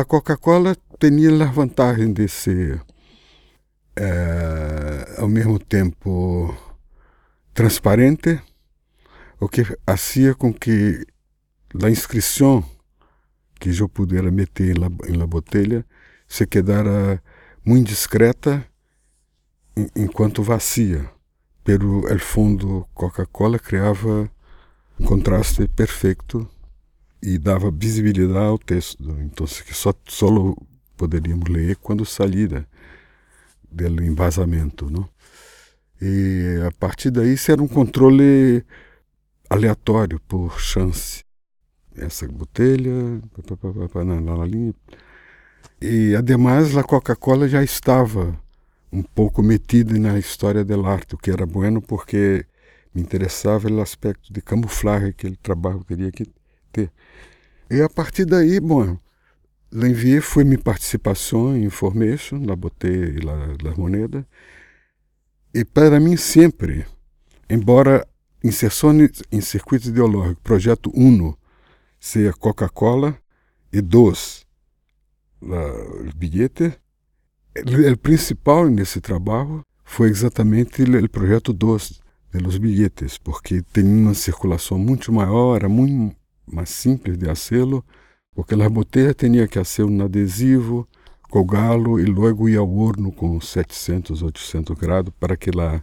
a 0.00 0.04
Coca-Cola 0.04 0.76
tinha 0.98 1.30
a 1.44 1.50
vantagem 1.50 2.12
de 2.12 2.28
ser, 2.28 2.82
eh, 3.96 5.16
mesmo 5.28 5.58
tempo, 5.58 6.54
transparente, 7.54 8.40
o 9.40 9.48
que 9.48 9.64
fazia 9.86 10.34
com 10.34 10.52
que 10.52 11.06
a 11.82 11.90
inscrição 11.90 12.64
que 13.60 13.70
eu 13.76 13.88
pudera 13.88 14.30
meter 14.30 14.76
em 14.76 14.80
la, 14.80 14.88
em 15.08 15.16
la 15.16 15.26
botella 15.26 15.84
se 16.26 16.46
quedara 16.46 17.22
muito 17.64 17.88
discreta 17.88 18.64
enquanto 19.94 20.42
vazia, 20.42 21.08
pero 21.68 22.00
o 22.00 22.18
fundo 22.18 22.88
Coca-Cola 22.94 23.58
criava 23.58 24.30
um 24.98 25.04
contraste 25.04 25.68
perfeito 25.68 26.48
e 27.22 27.36
dava 27.36 27.70
visibilidade 27.70 28.38
ao 28.38 28.58
texto, 28.58 29.04
então 29.20 29.44
que 29.44 29.74
só 29.74 29.92
só 30.06 30.28
poderíamos 30.96 31.46
ler 31.50 31.76
quando 31.76 32.06
saíra 32.06 32.66
do 33.70 34.02
envasamento, 34.02 34.88
não? 34.90 35.06
E 36.00 36.58
a 36.66 36.72
partir 36.72 37.10
daí 37.10 37.34
isso 37.34 37.52
era 37.52 37.62
um 37.62 37.68
controle 37.68 38.64
aleatório 39.50 40.18
por 40.20 40.58
chance 40.58 41.22
essa 41.98 42.26
botelha, 42.28 43.20
na 44.22 44.46
linha. 44.46 44.74
E, 45.82 46.16
además, 46.16 46.74
a 46.78 46.82
Coca-Cola 46.82 47.46
já 47.46 47.62
estava 47.62 48.40
um 48.92 49.02
pouco 49.02 49.42
metida 49.42 49.98
na 49.98 50.18
história 50.18 50.64
do 50.64 50.86
arte, 50.86 51.14
o 51.14 51.18
que 51.18 51.30
era 51.30 51.46
bueno 51.46 51.80
porque 51.82 52.44
me 52.94 53.02
interessava 53.02 53.70
o 53.70 53.80
aspecto 53.80 54.32
de 54.32 54.40
camuflagem 54.40 55.12
que 55.12 55.26
ele 55.26 55.36
trabalho 55.36 55.84
teria 55.84 56.10
que 56.10 56.26
ter. 56.72 56.90
E 57.70 57.80
a 57.82 57.88
partir 57.88 58.24
daí, 58.24 58.58
bom, 58.60 58.98
enviei 59.72 60.20
foi 60.20 60.44
minha 60.44 60.58
participação 60.58 61.56
em 61.56 61.64
Information, 61.64 62.44
lá 62.44 62.56
botei 62.56 63.18
lá, 63.18 63.36
moneda. 63.76 64.26
E 65.54 65.64
para 65.64 66.00
mim 66.00 66.16
sempre, 66.16 66.86
embora 67.48 68.06
inserções 68.42 69.22
em 69.30 69.40
circuito 69.40 69.88
ideológico, 69.88 70.40
projeto 70.42 70.90
UNO, 70.94 71.36
seja 72.00 72.32
Coca-Cola 72.32 73.18
e 73.72 73.80
dos 73.80 74.46
o 75.40 76.16
bilhete. 76.16 76.72
O 77.56 77.96
principal 77.98 78.68
nesse 78.68 79.00
trabalho 79.00 79.62
foi 79.84 80.08
exatamente 80.10 80.82
o 80.82 81.08
projeto 81.08 81.52
dos 81.52 82.00
de 82.32 82.38
los 82.40 82.58
bilhetes, 82.58 83.16
porque 83.16 83.62
tem 83.72 83.84
uma 83.84 84.14
circulação 84.14 84.78
muito 84.78 85.12
maior, 85.12 85.56
era 85.56 85.68
muito 85.68 86.14
mais 86.46 86.68
simples 86.68 87.16
de 87.16 87.26
fazê-lo, 87.26 87.84
porque 88.34 88.54
a 88.54 88.68
botella 88.68 89.14
tinha 89.14 89.48
que 89.48 89.62
ser 89.64 89.84
um 89.84 90.02
adesivo, 90.02 90.86
colgá-lo 91.30 91.98
e 91.98 92.04
logo 92.04 92.48
ir 92.48 92.56
ao 92.56 92.70
horno 92.70 93.10
com 93.10 93.40
700, 93.40 94.22
800 94.22 94.76
graus 94.76 95.08
para 95.18 95.36
que 95.36 95.50
ela 95.50 95.82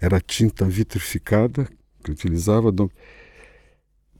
era 0.00 0.20
tinta 0.20 0.64
vitrificada 0.64 1.68
que 2.02 2.10
utilizava. 2.10 2.70
Então, 2.70 2.90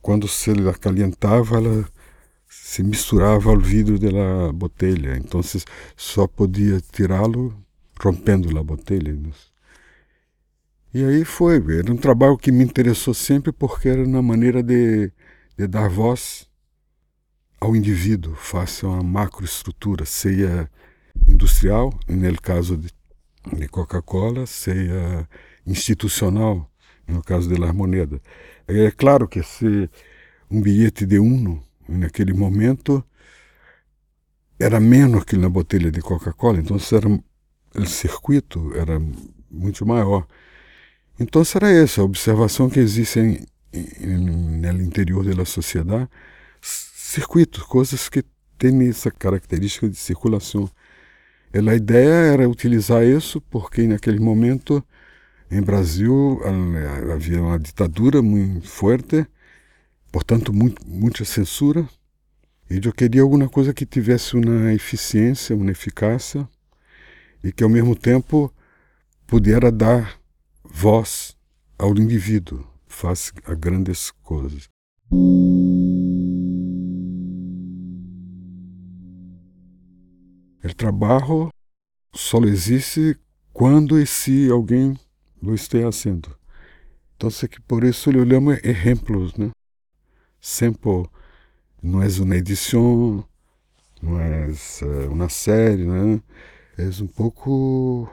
quando 0.00 0.28
se 0.28 0.50
acalentava, 0.68 1.56
ela 1.56 1.88
se 2.50 2.82
misturava 2.82 3.50
ao 3.50 3.58
vidro 3.60 3.96
da 3.98 4.52
botella. 4.52 5.16
Então 5.16 5.40
só 5.96 6.26
podia 6.26 6.80
tirá-lo 6.80 7.56
rompendo 7.98 8.58
a 8.58 8.64
botella. 8.64 9.16
E 10.92 11.04
aí 11.04 11.24
foi, 11.24 11.62
era 11.78 11.92
um 11.92 11.96
trabalho 11.96 12.36
que 12.36 12.50
me 12.50 12.64
interessou 12.64 13.14
sempre 13.14 13.52
porque 13.52 13.88
era 13.88 14.02
uma 14.04 14.20
maneira 14.20 14.60
de, 14.62 15.12
de 15.56 15.66
dar 15.68 15.88
voz 15.88 16.50
ao 17.60 17.76
indivíduo 17.76 18.34
face 18.34 18.84
a 18.84 18.88
uma 18.88 19.02
macroestrutura, 19.02 20.04
seja 20.04 20.68
industrial, 21.28 21.92
no 22.08 22.40
caso 22.40 22.76
de, 22.76 22.88
de 23.52 23.68
Coca-Cola, 23.68 24.46
seja 24.46 25.28
institucional, 25.64 26.68
no 27.06 27.22
caso 27.22 27.48
de 27.48 27.60
La 27.60 27.72
Moneda. 27.72 28.20
É 28.66 28.90
claro 28.90 29.28
que 29.28 29.42
se 29.42 29.88
um 30.50 30.60
bilhete 30.60 31.06
de 31.06 31.20
Uno, 31.20 31.62
naquele 31.90 32.33
momento, 32.33 33.05
era 34.59 34.79
menos 34.79 35.24
que 35.24 35.37
na 35.37 35.48
botelha 35.48 35.90
de 35.90 36.00
Coca-Cola, 36.00 36.59
então 36.59 36.76
era, 36.92 37.09
o 37.83 37.87
circuito 37.87 38.72
era 38.76 39.00
muito 39.50 39.87
maior. 39.87 40.26
Então 41.18 41.44
será 41.44 41.70
essa 41.70 42.00
a 42.00 42.05
observação 42.05 42.70
que 42.70 42.81
existe 42.81 43.46
no 44.00 44.83
interior 44.83 45.35
da 45.35 45.44
sociedade, 45.44 46.09
circuitos, 46.61 47.62
coisas 47.62 48.09
que 48.09 48.24
têm 48.59 48.88
essa 48.88 49.11
característica 49.11 49.88
de 49.88 49.96
circulação. 49.96 50.70
E 51.53 51.59
a 51.59 51.74
ideia 51.74 52.33
era 52.33 52.48
utilizar 52.48 53.05
isso 53.05 53.40
porque 53.40 53.87
naquele 53.87 54.20
momento 54.20 54.85
em 55.50 55.61
Brasil 55.61 56.40
havia 57.12 57.42
uma 57.42 57.59
ditadura 57.59 58.22
muito 58.22 58.68
forte, 58.68 59.26
portanto 60.10 60.52
muito, 60.52 60.86
muita 60.86 61.24
censura 61.24 61.88
e 62.70 62.80
eu 62.84 62.92
queria 62.92 63.22
alguma 63.22 63.48
coisa 63.48 63.74
que 63.74 63.84
tivesse 63.84 64.36
uma 64.36 64.72
eficiência, 64.72 65.56
uma 65.56 65.70
eficácia 65.70 66.48
e 67.42 67.50
que 67.50 67.64
ao 67.64 67.70
mesmo 67.70 67.96
tempo 67.96 68.52
pudesse 69.26 69.70
dar 69.72 70.20
voz 70.64 71.36
ao 71.78 71.96
indivíduo, 71.96 72.64
face 72.86 73.32
a 73.44 73.54
grandes 73.54 74.10
coisas. 74.22 74.68
O 80.62 80.74
trabalho 80.76 81.48
só 82.14 82.38
existe 82.44 83.18
quando 83.52 83.98
e 83.98 84.06
se 84.06 84.48
alguém 84.50 84.96
lo 85.42 85.54
esteja 85.54 85.90
fazendo. 85.90 86.36
Então, 87.16 87.28
por 87.66 87.84
isso 87.84 88.10
eu 88.10 88.26
chamo 88.26 88.52
exemplos, 88.52 89.34
né? 89.36 89.50
Sempre 90.40 91.09
não 91.83 92.03
é 92.03 92.09
uma 92.20 92.37
edição, 92.37 93.24
não 94.03 94.20
é 94.20 94.48
uma 95.09 95.29
série, 95.29 95.85
né? 95.85 96.20
é 96.79 97.03
um 97.03 97.07
pouco 97.07 98.09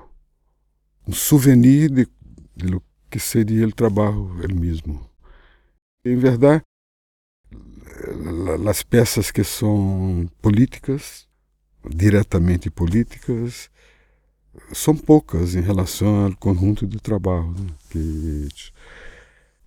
um 1.08 1.13
souvenir 1.13 1.90
de, 1.90 2.08
de 2.56 2.68
lo 2.68 2.84
que 3.10 3.20
seria 3.20 3.66
o 3.66 3.72
trabalho 3.72 4.44
ele 4.44 4.54
mesmo. 4.54 5.10
Em 6.04 6.18
verdade, 6.18 6.62
as 8.70 8.84
peças 8.84 9.32
que 9.32 9.44
são 9.44 10.30
políticas, 10.42 11.28
diretamente 11.90 12.70
políticas, 12.70 13.70
são 14.74 14.96
poucas 14.96 15.56
em 15.56 15.62
relação 15.62 16.26
ao 16.26 16.36
conjunto 16.36 16.86
do 16.86 17.00
trabalho. 17.00 17.52
Né? 17.52 17.68
Que 17.90 18.48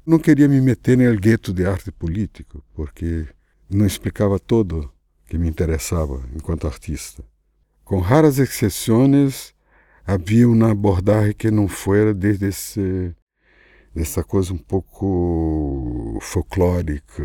não 0.05 0.19
queria 0.19 0.49
me 0.49 0.61
meter 0.61 0.97
no 0.97 1.19
gueto 1.19 1.53
de 1.53 1.67
arte 1.67 1.91
político, 1.93 2.65
porque 2.75 3.27
não 3.69 3.87
explicava 3.87 4.39
todo 4.39 4.93
que 5.27 5.39
me 5.39 5.49
interessava 5.49 6.23
enquanto 6.35 6.67
artista. 6.67 7.23
Com 7.85 8.01
raras 8.01 8.39
exceções, 8.39 9.55
havia 10.07 10.49
uma 10.49 10.73
abordagem 10.73 11.33
que 11.35 11.51
não 11.51 11.69
foi 11.69 12.13
desde 12.15 12.47
esse, 12.47 13.15
essa 13.95 14.25
coisa 14.25 14.53
um 14.53 14.59
pouco 14.59 16.19
folclórica, 16.21 17.23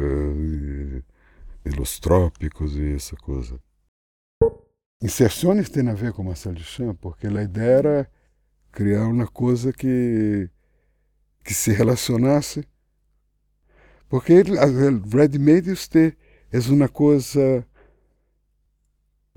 dos 1.75 1.99
trópicos 1.99 2.75
e 2.75 2.93
essa 2.93 3.15
coisa. 3.15 3.59
Inserções 5.01 5.69
tem 5.69 5.87
a 5.89 5.93
ver 5.93 6.13
com 6.13 6.23
Marcel 6.23 6.53
Duchamp, 6.53 6.97
porque 6.99 7.27
a 7.27 7.43
ideia 7.43 7.77
era 7.77 8.11
criar 8.71 9.07
uma 9.07 9.27
coisa 9.27 9.73
que, 9.73 10.49
que 11.45 11.53
se 11.53 11.71
relacionasse. 11.71 12.67
Porque 14.09 14.33
o 14.33 15.15
ready-made 15.15 15.71
usted 15.71 16.17
é 16.51 16.59
uma 16.71 16.89
coisa 16.89 17.65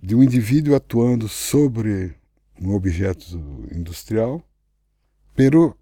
de 0.02 0.14
um 0.14 0.22
indivíduo 0.22 0.74
atuando 0.74 1.28
sobre 1.28 2.14
um 2.60 2.74
objeto 2.74 3.36
industrial, 3.70 4.42
pero 5.34 5.76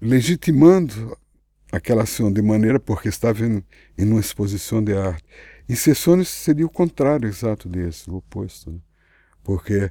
legitimando 0.00 1.16
aquela 1.70 2.02
ação 2.02 2.32
de 2.32 2.40
maneira 2.42 2.80
porque 2.80 3.08
estava 3.08 3.44
em, 3.44 3.62
em 3.96 4.10
uma 4.10 4.20
exposição 4.20 4.82
de 4.82 4.94
arte. 4.94 5.24
Em 5.68 5.74
sessões 5.74 6.28
seria 6.28 6.66
o 6.66 6.70
contrário 6.70 7.28
exato 7.28 7.68
desse, 7.68 8.08
o 8.10 8.16
oposto, 8.16 8.70
né? 8.70 8.78
porque 9.42 9.90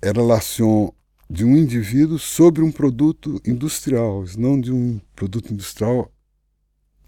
é 0.00 0.08
a 0.08 0.12
relação 0.12 0.94
de 1.32 1.46
um 1.46 1.56
indivíduo 1.56 2.18
sobre 2.18 2.62
um 2.62 2.70
produto 2.70 3.40
industrial, 3.46 4.22
não 4.36 4.60
de 4.60 4.70
um 4.70 5.00
produto 5.16 5.50
industrial 5.50 6.12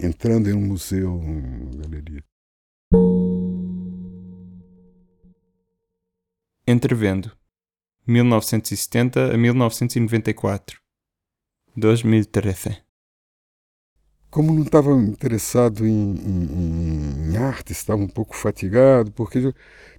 entrando 0.00 0.48
em 0.48 0.54
um 0.54 0.62
museu, 0.62 1.14
uma 1.14 1.76
galeria. 1.76 2.24
Entrevendo. 6.66 7.36
1970 8.06 9.34
a 9.34 9.36
1994 9.36 10.80
2013 11.76 12.83
Como 14.34 14.52
não 14.52 14.64
estava 14.64 14.90
interessado 14.94 15.86
em, 15.86 16.16
em, 16.16 17.30
em, 17.30 17.36
arte, 17.36 17.70
estava 17.70 18.02
um 18.02 18.08
pouco 18.08 18.34
fatigado, 18.34 19.12
porque 19.12 19.38
eu 19.38 19.54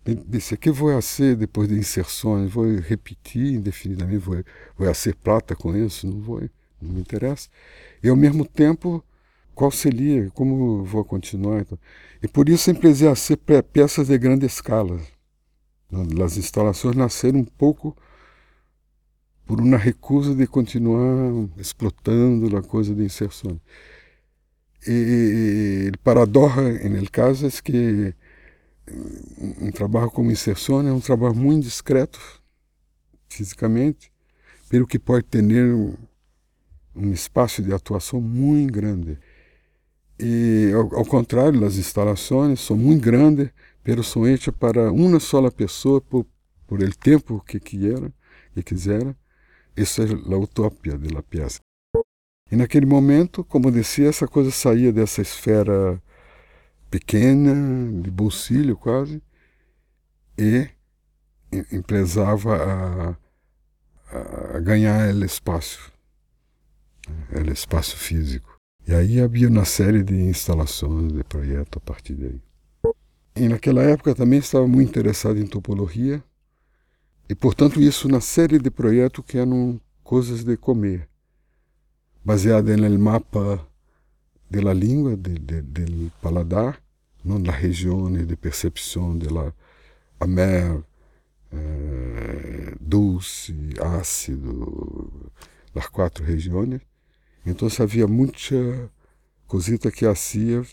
o 0.06 0.58
que 0.58 0.72
vou 0.72 1.02
ser 1.02 1.38
depois 1.38 1.70
de 1.70 1.76
inserções? 1.76 2.52
Vou 2.52 2.66
repetir 2.80 3.54
indefinidamente, 3.54 4.18
vou, 4.18 4.44
vou 4.78 4.94
ser 4.94 5.16
plata 5.16 5.56
com 5.56 5.74
isso? 5.74 6.06
Não 6.06 6.20
vou, 6.20 6.42
não 6.82 6.92
me 6.96 7.00
interessa. 7.00 7.48
E 8.04 8.10
ao 8.10 8.18
mesmo 8.18 8.44
tempo 8.44 9.02
qual 9.54 9.72
seria, 9.72 10.30
como 10.32 10.84
vou 10.84 11.06
continuar. 11.06 11.62
Então. 11.62 11.80
E 12.22 12.28
por 12.28 12.50
isso 12.50 12.64
sempre 12.64 12.90
a 13.08 13.16
ser 13.16 13.38
peças 13.38 14.10
de 14.10 14.18
grande 14.18 14.46
escala. 14.46 15.00
As 16.22 16.36
instalações 16.36 16.98
nasceram 16.98 17.40
um 17.40 17.46
pouco 17.46 17.96
por 19.46 19.62
uma 19.62 19.78
recusa 19.78 20.36
de 20.36 20.46
continuar 20.46 21.08
explotando 21.58 22.58
a 22.58 22.62
coisa 22.62 22.94
de 22.94 23.06
E 24.88 25.92
o 25.94 25.98
paradoxo, 26.00 26.62
no 26.62 27.10
caso, 27.10 27.48
é 27.48 27.50
que 27.50 28.14
um 29.62 29.72
trabalho 29.72 30.12
como 30.12 30.32
inserção 30.32 30.88
é 30.88 30.92
um 30.92 31.00
trabalho 31.00 31.36
muito 31.36 31.64
discreto 31.64 32.20
fisicamente, 33.28 34.12
pelo 34.70 34.86
que 34.86 35.00
pode 35.00 35.26
ter 35.26 35.44
um 36.96 37.12
espaço 37.12 37.62
de 37.62 37.74
atuação 37.74 38.22
muito 38.22 38.72
grande. 38.72 39.18
E 40.20 40.72
ao, 40.74 41.00
ao 41.00 41.06
contrário, 41.06 41.66
as 41.66 41.76
instalações 41.76 42.62
são 42.62 42.78
muito 42.78 43.02
grandes, 43.02 43.50
mas 43.86 44.08
são 44.08 44.26
hechas 44.26 44.54
para 44.58 44.92
uma 44.92 45.20
só 45.20 45.50
pessoa 45.52 46.00
por, 46.00 46.26
por 46.68 46.82
el 46.82 46.94
tempo 46.96 47.44
que 47.46 47.60
quiera, 47.60 48.14
que 48.54 48.64
quisera. 48.64 49.16
Essa 49.76 50.04
é 50.04 50.34
a 50.34 50.38
utopia 50.38 50.98
da 50.98 51.22
peça. 51.22 51.65
E 52.52 52.56
naquele 52.56 52.86
momento, 52.86 53.44
como 53.44 53.72
dizia, 53.72 54.10
essa 54.10 54.28
coisa 54.28 54.52
saía 54.52 54.94
dessa 54.94 55.22
esfera 55.22 56.02
pequena, 56.92 58.02
de 58.02 58.12
bolsilho 58.12 58.78
quase, 58.78 59.22
e 60.38 60.70
empresava 61.72 63.18
a, 64.12 64.58
a 64.58 64.60
ganhar 64.60 65.14
o 65.14 65.26
espaço, 65.26 65.92
o 67.32 67.52
espaço 67.52 67.98
físico. 67.98 68.56
E 68.88 68.94
aí 68.94 69.20
havia 69.20 69.50
uma 69.50 69.66
série 69.66 70.04
de 70.04 70.14
instalações, 70.14 71.12
de 71.12 71.24
projetos 71.24 71.78
a 71.78 71.80
partir 71.80 72.14
daí. 72.14 72.40
E 73.36 73.50
naquela 73.50 73.82
época 73.82 74.14
também 74.14 74.40
estava 74.40 74.68
muito 74.68 74.90
interessado 74.90 75.40
em 75.40 75.48
topologia, 75.48 76.24
e 77.28 77.34
portanto 77.34 77.82
isso 77.82 78.08
na 78.08 78.22
série 78.22 78.60
de 78.60 78.70
projetos 78.70 79.26
que 79.26 79.40
eram 79.40 79.82
coisas 80.04 80.44
de 80.44 80.56
comer, 80.56 81.10
baseada 82.26 82.76
no 82.76 83.00
mapa 83.00 83.66
da 84.50 84.74
língua, 84.74 85.16
do 85.16 86.12
paladar, 86.22 86.82
não 87.24 87.40
das 87.40 87.56
regiões 87.56 88.26
de 88.26 88.36
percepção 88.36 89.16
de 89.16 89.28
la 89.28 89.54
amer, 90.20 90.84
eh, 91.52 92.76
doce, 92.82 93.56
ácido, 93.80 95.32
as 95.76 95.88
quatro 95.88 96.24
regiões, 96.24 96.82
então 97.46 97.68
havia 97.80 98.08
muita 98.08 98.90
cosita 99.46 99.92
que 99.92 100.06
hacía, 100.06 100.64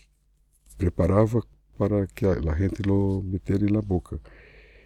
preparava 0.77 1.43
para 1.77 2.07
que 2.07 2.25
a 2.25 2.55
gente 2.55 2.81
lo 2.81 3.21
meter 3.21 3.61
na 3.71 3.81
boca. 3.81 4.19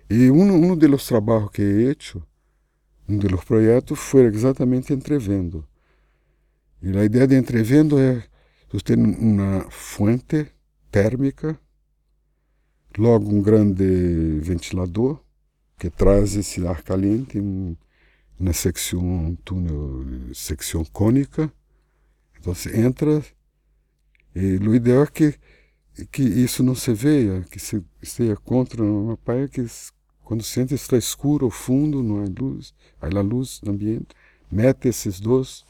E 0.09 0.29
um, 0.29 0.71
um 0.71 0.75
dos 0.75 1.07
trabalhos 1.07 1.49
que 1.51 1.61
he 1.61 1.89
hecho, 1.89 2.21
um 3.07 3.17
dos 3.17 3.43
projetos, 3.43 3.99
foi 3.99 4.25
exatamente 4.25 4.91
entrevendo. 4.91 5.65
E 6.81 6.95
a 6.97 7.03
ideia 7.03 7.27
de 7.27 7.35
entrevendo 7.35 7.97
é 7.99 8.23
você 8.71 8.83
ter 8.83 8.97
uma 8.97 9.69
fonte 9.69 10.47
térmica 10.91 11.59
logo 12.97 13.29
um 13.29 13.41
grande 13.41 14.39
ventilador 14.41 15.19
que 15.77 15.89
traz 15.89 16.35
esse 16.35 16.65
ar 16.65 16.81
caliente 16.81 17.39
na 18.39 18.53
secção, 18.53 19.01
um 19.01 19.35
túnel, 19.35 20.33
secção 20.33 20.83
cônica. 20.85 21.51
Então 22.39 22.53
você 22.53 22.79
entra 22.79 23.23
e 24.35 24.57
o 24.57 24.75
ideal 24.75 25.03
é 25.03 25.07
que, 25.07 25.33
que 26.11 26.21
isso 26.21 26.61
não 26.61 26.75
se 26.75 26.93
veja, 26.93 27.43
que 27.49 27.59
se 27.59 27.83
esteja 27.99 28.35
contra 28.35 28.83
uma 28.83 29.17
praia 29.17 29.47
que 29.47 29.65
quando 30.23 30.43
sente 30.43 30.75
está 30.75 30.95
escuro 30.95 31.49
fundo, 31.49 32.03
não 32.03 32.21
há 32.21 32.27
luz, 32.39 32.73
há 33.01 33.07
a 33.07 33.21
luz 33.21 33.61
no 33.63 33.71
ambiente, 33.71 34.09
mete 34.51 34.89
esses 34.89 35.19
dois 35.19 35.65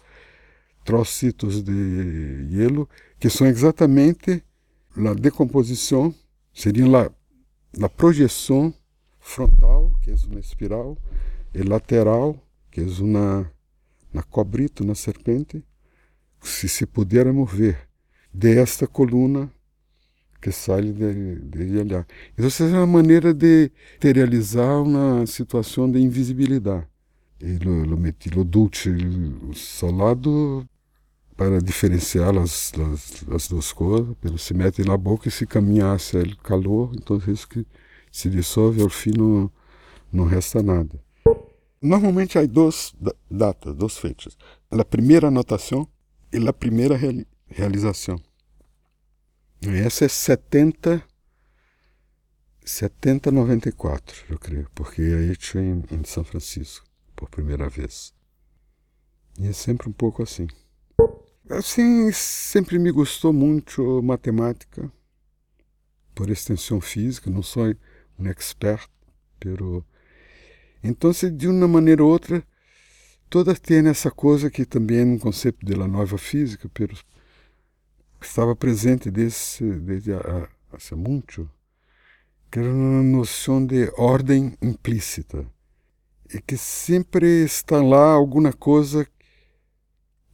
trocitos 0.87 1.61
de 1.61 2.47
hielo 2.49 2.87
que 3.19 3.29
são 3.29 3.45
exatamente 3.45 4.41
a 4.95 5.13
decomposição, 5.13 6.15
seriam 6.53 6.95
a, 6.95 7.89
projeção 7.89 8.73
frontal, 9.19 9.91
que 10.01 10.09
é 10.09 10.15
uma 10.31 10.39
espiral, 10.39 10.97
e 11.53 11.61
lateral, 11.61 12.41
que 12.71 12.79
é 12.79 12.85
uma, 13.01 13.51
uma 14.13 14.23
cobrito, 14.23 14.81
uma 14.81 14.95
serpente, 14.95 15.61
se 16.41 16.69
se 16.69 16.85
pudermos 16.85 17.51
ver 17.51 17.77
desta 18.33 18.87
coluna 18.87 19.51
que 20.41 20.53
sai 20.53 20.93
de, 20.93 21.35
de 21.35 21.77
olhar. 21.79 22.07
Então, 22.33 22.45
essa 22.47 22.63
é 22.63 22.67
uma 22.69 22.87
maneira 22.87 23.33
de 23.33 23.69
materializar 23.95 24.81
uma 24.81 25.25
situação 25.25 25.91
de 25.91 25.99
invisibilidade. 25.99 26.87
E 27.41 27.57
lo, 27.59 27.83
lo 27.83 27.97
meti 27.97 28.29
lo 28.29 28.47
salado 29.53 30.65
para 31.37 31.61
diferenciar 31.61 32.35
as, 32.35 32.73
as, 32.73 33.23
as 33.31 33.47
duas 33.47 33.71
coisas, 33.71 34.15
pelo 34.19 34.39
se 34.39 34.55
mete 34.55 34.83
na 34.83 34.97
boca 34.97 35.27
e 35.27 35.31
se 35.31 35.45
caminhasse 35.45 36.17
o 36.17 36.37
calor, 36.37 36.91
então 36.95 37.21
isso 37.27 37.47
que 37.47 37.65
se 38.11 38.27
dissolve, 38.27 38.81
ao 38.81 38.89
fim 38.89 39.11
não, 39.15 39.51
não 40.11 40.25
resta 40.25 40.63
nada. 40.63 40.99
Normalmente 41.79 42.39
há 42.39 42.45
duas 42.45 42.95
datas, 43.29 43.75
duas 43.75 43.95
fechas. 43.97 44.35
A 44.71 44.83
primeira 44.83 45.27
anotação 45.27 45.87
e 46.33 46.45
a 46.47 46.51
primeira 46.51 46.97
reali 46.97 47.25
realização. 47.49 48.19
Essa 49.61 50.05
é 50.05 50.07
70, 50.07 51.01
7094, 52.65 54.25
eu 54.29 54.37
creio, 54.37 54.69
porque 54.75 55.01
aí 55.01 55.35
tinha 55.37 55.63
em, 55.63 55.83
em 55.91 56.03
São 56.03 56.23
Francisco, 56.23 56.85
por 57.15 57.29
primeira 57.29 57.69
vez. 57.69 58.13
E 59.39 59.47
é 59.47 59.53
sempre 59.53 59.87
um 59.87 59.93
pouco 59.93 60.21
assim. 60.21 60.47
Assim, 61.49 62.11
sempre 62.11 62.77
me 62.77 62.91
gostou 62.91 63.31
muito 63.31 64.01
matemática, 64.03 64.91
por 66.13 66.29
extensão 66.29 66.81
física, 66.81 67.29
não 67.29 67.41
sou 67.41 67.73
um 68.19 68.27
expert, 68.27 68.89
pero 69.39 69.85
então 70.83 71.11
de 71.11 71.47
uma 71.47 71.67
maneira 71.67 72.03
ou 72.03 72.11
outra 72.11 72.43
todas 73.29 73.59
têm 73.59 73.87
essa 73.87 74.11
coisa 74.11 74.49
que 74.49 74.65
também 74.65 74.99
é 74.99 75.05
um 75.05 75.17
conceito 75.17 75.65
da 75.65 75.87
nova 75.87 76.17
física, 76.17 76.69
pero 76.73 76.97
estava 78.21 78.53
presente 78.53 79.09
desde, 79.09 79.79
desde 79.79 80.13
há, 80.13 80.49
muito, 80.97 81.49
que 82.51 82.59
era 82.59 82.69
uma 82.69 83.03
noção 83.03 83.65
de 83.65 83.89
ordem 83.95 84.57
implícita 84.61 85.45
e 86.33 86.41
que 86.41 86.57
sempre 86.57 87.45
está 87.45 87.81
lá 87.81 88.11
alguma 88.11 88.51
coisa 88.51 89.07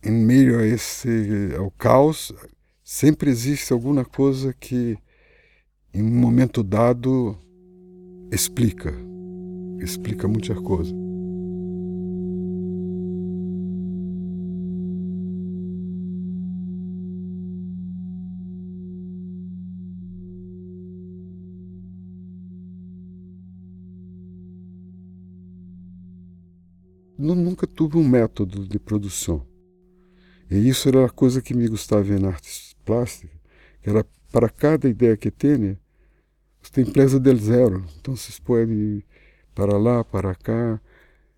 em 0.03 0.11
meio 0.11 0.59
a 0.59 0.65
esse 0.65 1.53
ao 1.57 1.71
caos, 1.71 2.33
sempre 2.83 3.29
existe 3.29 3.71
alguma 3.71 4.03
coisa 4.03 4.53
que 4.53 4.97
em 5.93 6.01
um 6.01 6.15
momento 6.19 6.61
dado 6.61 7.37
explica, 8.31 8.93
explica 9.79 10.27
muitas 10.27 10.59
coisas. 10.59 11.03
nunca 27.53 27.67
tive 27.67 27.97
um 27.97 28.07
método 28.07 28.67
de 28.67 28.79
produção. 28.79 29.52
E 30.53 30.69
isso 30.69 30.87
era 30.87 31.07
a 31.07 31.09
coisa 31.09 31.41
que 31.41 31.55
me 31.55 31.67
gostava 31.67 32.13
em 32.13 32.27
artes 32.27 32.75
plásticas, 32.85 33.35
que 33.81 33.89
era 33.89 34.05
para 34.31 34.47
cada 34.47 34.87
ideia 34.87 35.17
que 35.17 35.31
tenha, 35.31 35.79
você 36.61 36.71
tem 36.71 36.83
empresa 36.83 37.19
del 37.19 37.37
zero. 37.37 37.83
Então 37.99 38.15
vocês 38.15 38.39
podem 38.39 39.03
para 39.55 39.75
lá, 39.79 40.03
para 40.03 40.35
cá, 40.35 40.79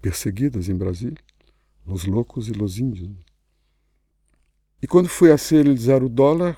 perseguidas 0.02 0.70
em 0.70 0.76
Brasília, 0.76 1.18
os 1.86 2.06
loucos 2.06 2.48
e 2.48 2.52
os 2.52 2.80
índios. 2.80 3.10
E 4.82 4.88
quando 4.88 5.10
fui 5.10 5.32
a 5.32 5.38
serializar 5.38 6.02
o 6.04 6.10
dólar, 6.10 6.58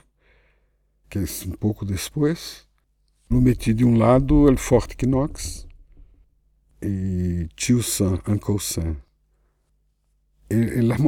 que 1.10 1.18
é 1.18 1.22
um 1.48 1.52
pouco 1.52 1.84
depois, 1.84 2.68
eu 3.30 3.42
meti 3.42 3.74
de 3.74 3.84
um 3.84 3.98
lado 3.98 4.44
o 4.44 4.58
Forte 4.58 5.06
Knox 5.08 5.68
e 6.82 7.48
Tio 7.56 7.82
Sam, 7.82 8.20
Uncle 8.28 8.60
Sam. 8.60 8.96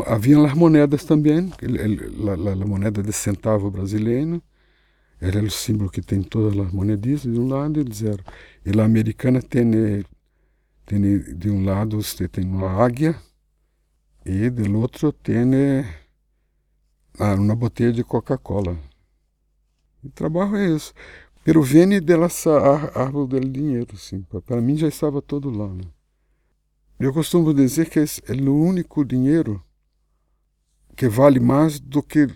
havia 0.07 0.43
as 0.45 0.53
moedas 0.53 1.03
também, 1.03 1.51
a 1.51 2.65
moneda 2.65 3.03
de 3.03 3.13
centavo 3.13 3.69
brasileiro, 3.69 4.41
era 5.21 5.41
o 5.41 5.51
símbolo 5.51 5.91
que 5.91 6.01
tem 6.01 6.23
todas 6.23 6.57
as 6.59 6.73
moedas 6.73 7.21
de 7.21 7.29
um 7.29 7.47
lado 7.47 7.79
e 7.79 7.93
zero. 7.93 8.23
E 8.65 8.77
a 8.77 8.83
americana 8.83 9.41
tem, 9.41 10.03
tem 10.85 11.19
de 11.35 11.49
um 11.49 11.63
lado 11.63 12.01
você 12.01 12.27
tem 12.27 12.43
uma 12.43 12.71
águia 12.71 13.15
e 14.25 14.49
do 14.49 14.79
outro 14.79 15.11
tem 15.11 15.45
ah, 17.19 17.35
uma 17.35 17.55
botella 17.55 17.93
de 17.93 18.03
Coca-Cola. 18.03 18.77
O 20.03 20.09
trabalho 20.09 20.55
é 20.55 20.67
isso. 20.75 20.93
Pero 21.43 21.61
viene 21.61 21.99
della 21.99 22.27
árvore 22.95 23.27
do 23.27 23.49
dinheiro, 23.49 23.97
sim. 23.97 24.25
Para 24.45 24.61
mim 24.61 24.77
já 24.77 24.87
estava 24.87 25.21
todo 25.21 25.49
lá. 25.49 25.67
Né? 25.67 25.83
Eu 26.99 27.13
costumo 27.13 27.53
dizer 27.53 27.89
que 27.89 27.99
é 27.99 28.05
o 28.33 28.55
único 28.55 29.03
dinheiro 29.03 29.61
que 30.95 31.09
vale 31.09 31.39
mais 31.39 31.79
do 31.79 32.01
que 32.01 32.27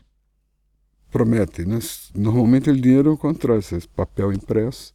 promete. 1.09 1.65
Né? 1.65 1.79
Normalmente 2.13 2.69
o 2.69 2.75
dinheiro 2.75 3.09
é 3.09 3.13
o 3.13 3.17
contrário, 3.17 3.63
é 3.63 3.87
papel 3.95 4.33
impresso. 4.33 4.93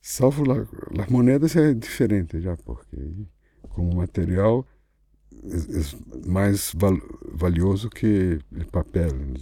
Salvo 0.00 0.44
lá, 0.44 0.56
as 1.02 1.08
moedas 1.08 1.56
é 1.56 1.72
diferente 1.74 2.40
já, 2.40 2.56
porque 2.58 2.96
como 3.70 3.96
material 3.96 4.66
mais 6.26 6.72
val, 6.74 6.96
valioso 7.32 7.90
que 7.90 8.38
papel, 8.70 9.14
né? 9.14 9.34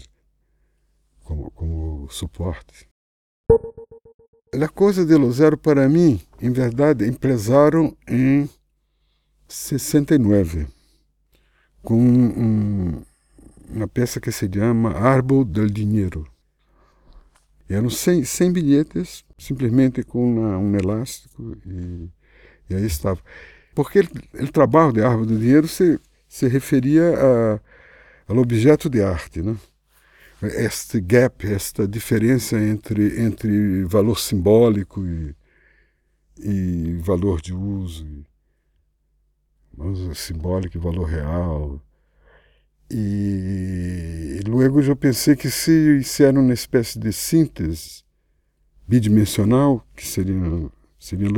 como, 1.24 1.50
como 1.52 2.08
suporte. 2.10 2.88
A 4.54 4.68
coisa 4.68 5.04
de 5.04 5.14
Luzero 5.16 5.56
para 5.56 5.88
mim, 5.88 6.20
em 6.40 6.52
verdade, 6.52 7.06
empresaram 7.06 7.96
em 8.06 8.48
69, 9.48 10.66
com 11.82 11.98
um, 11.98 13.02
uma 13.68 13.88
peça 13.88 14.20
que 14.20 14.30
se 14.30 14.48
chama 14.52 14.90
Árbol 14.90 15.44
del 15.44 15.68
Dinheiro. 15.68 16.26
Eram 17.68 17.88
100, 17.88 18.24
100 18.24 18.52
bilhetes, 18.52 19.24
simplesmente 19.38 20.02
com 20.02 20.36
uma, 20.36 20.58
um 20.58 20.76
elástico, 20.76 21.56
e, 21.66 22.08
e, 22.68 22.74
aí 22.74 22.84
estava. 22.84 23.20
Porque 23.74 24.00
o 24.00 24.52
trabalho 24.52 24.92
de 24.92 25.02
Árbol 25.02 25.26
do 25.26 25.38
Dinheiro 25.38 25.66
se, 25.66 25.98
se 26.28 26.46
referia 26.46 27.14
a, 27.16 27.60
ao 28.28 28.38
objeto 28.38 28.90
de 28.90 29.02
arte, 29.02 29.42
né? 29.42 29.56
este 30.42 31.00
gap, 31.00 31.46
esta 31.46 31.86
diferença 31.86 32.58
entre, 32.58 33.22
entre 33.22 33.84
valor 33.84 34.18
simbólico 34.18 35.06
e, 35.06 35.36
e 36.38 36.98
valor 37.00 37.40
de 37.40 37.54
uso, 37.54 38.04
e, 38.04 38.26
simbólico 40.14 40.76
e 40.76 40.80
valor 40.80 41.04
real. 41.04 41.80
E, 42.90 44.40
e 44.40 44.48
logo 44.48 44.82
eu 44.82 44.96
pensei 44.96 45.36
que 45.36 45.50
se, 45.50 46.02
se 46.02 46.24
era 46.24 46.38
uma 46.38 46.52
espécie 46.52 46.98
de 46.98 47.12
síntese 47.12 48.02
bidimensional, 48.86 49.86
que 49.96 50.06
seria, 50.06 50.34
seria 50.98 51.28
o 51.28 51.32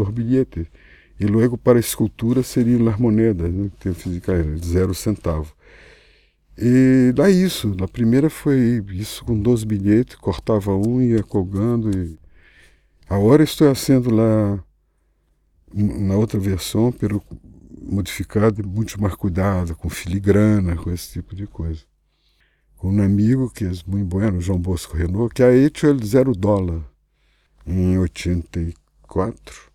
e 1.18 1.26
logo 1.26 1.56
para 1.56 1.78
escultura 1.78 2.42
seriam 2.42 2.88
as 2.88 2.98
moedas, 2.98 3.52
né, 3.52 3.70
que 3.78 3.92
tem 4.20 4.56
zero 4.58 4.94
centavo. 4.94 5.54
E 6.56 7.12
dá 7.14 7.28
isso. 7.30 7.74
Na 7.74 7.88
primeira 7.88 8.30
foi 8.30 8.82
isso 8.92 9.24
com 9.24 9.38
12 9.38 9.66
bilhetes, 9.66 10.16
cortava 10.16 10.74
um 10.74 11.00
e 11.00 11.10
ia 11.12 11.22
colgando. 11.22 11.90
E... 11.96 12.18
Agora 13.08 13.42
estou 13.42 13.72
fazendo 13.74 14.14
lá 14.14 14.62
na 15.72 16.14
outra 16.16 16.38
versão, 16.38 16.92
pelo 16.92 17.22
modificado, 17.82 18.66
muito 18.66 19.00
mais 19.00 19.14
cuidado, 19.14 19.74
com 19.76 19.90
filigrana, 19.90 20.76
com 20.76 20.90
esse 20.90 21.12
tipo 21.12 21.34
de 21.34 21.46
coisa. 21.46 21.82
Com 22.76 22.92
um 22.92 23.02
amigo 23.02 23.50
que 23.50 23.64
é 23.64 23.72
muito 23.86 24.06
bueno, 24.06 24.40
João 24.40 24.58
Bosco 24.58 24.96
Renault, 24.96 25.34
que 25.34 25.42
a 25.42 25.52
hecho 25.52 25.86
ele 25.86 26.04
zero 26.06 26.32
dólar 26.32 26.82
em 27.66 27.98
84. 27.98 29.73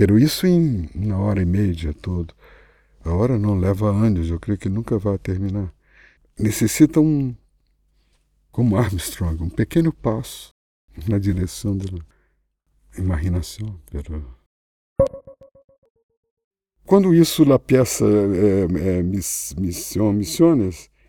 Pero 0.00 0.18
isso 0.18 0.46
em 0.46 0.88
uma 0.94 1.18
hora 1.18 1.42
e 1.42 1.44
meia, 1.44 1.74
dia 1.74 1.92
todo. 1.92 2.32
A 3.04 3.12
hora 3.12 3.38
não 3.38 3.58
leva 3.58 3.90
anos, 3.90 4.30
eu 4.30 4.40
creio 4.40 4.58
que 4.58 4.70
nunca 4.70 4.98
vai 4.98 5.18
terminar 5.18 5.70
necessita 6.38 7.00
um, 7.00 7.36
como 8.50 8.78
Armstrong, 8.78 9.42
um 9.42 9.50
pequeno 9.50 9.92
passo 9.92 10.54
na 11.06 11.18
direção 11.18 11.76
da 11.76 11.84
imaginação. 12.96 13.78
Quando 16.86 17.14
isso 17.14 17.44
na 17.44 17.58
peça 17.58 18.06
é, 18.06 19.00
é, 19.00 19.02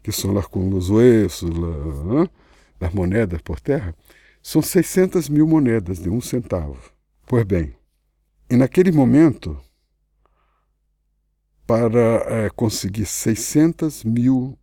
que 0.03 0.11
são 0.11 0.33
lá 0.33 0.43
com 0.43 0.67
os 0.73 0.89
huesos, 0.89 1.49
as 2.77 2.93
moedas 2.93 3.41
por 3.41 3.57
terra, 3.61 3.95
são 4.43 4.61
600 4.61 5.29
mil 5.29 5.47
moedas 5.47 5.97
de 5.97 6.09
um 6.09 6.19
centavo. 6.19 6.91
Pois 7.25 7.45
bem, 7.45 7.73
e 8.51 8.57
naquele 8.57 8.91
momento, 8.91 9.57
para 11.65 11.99
é, 12.27 12.49
conseguir 12.49 13.05
600 13.05 14.03
mil 14.03 14.59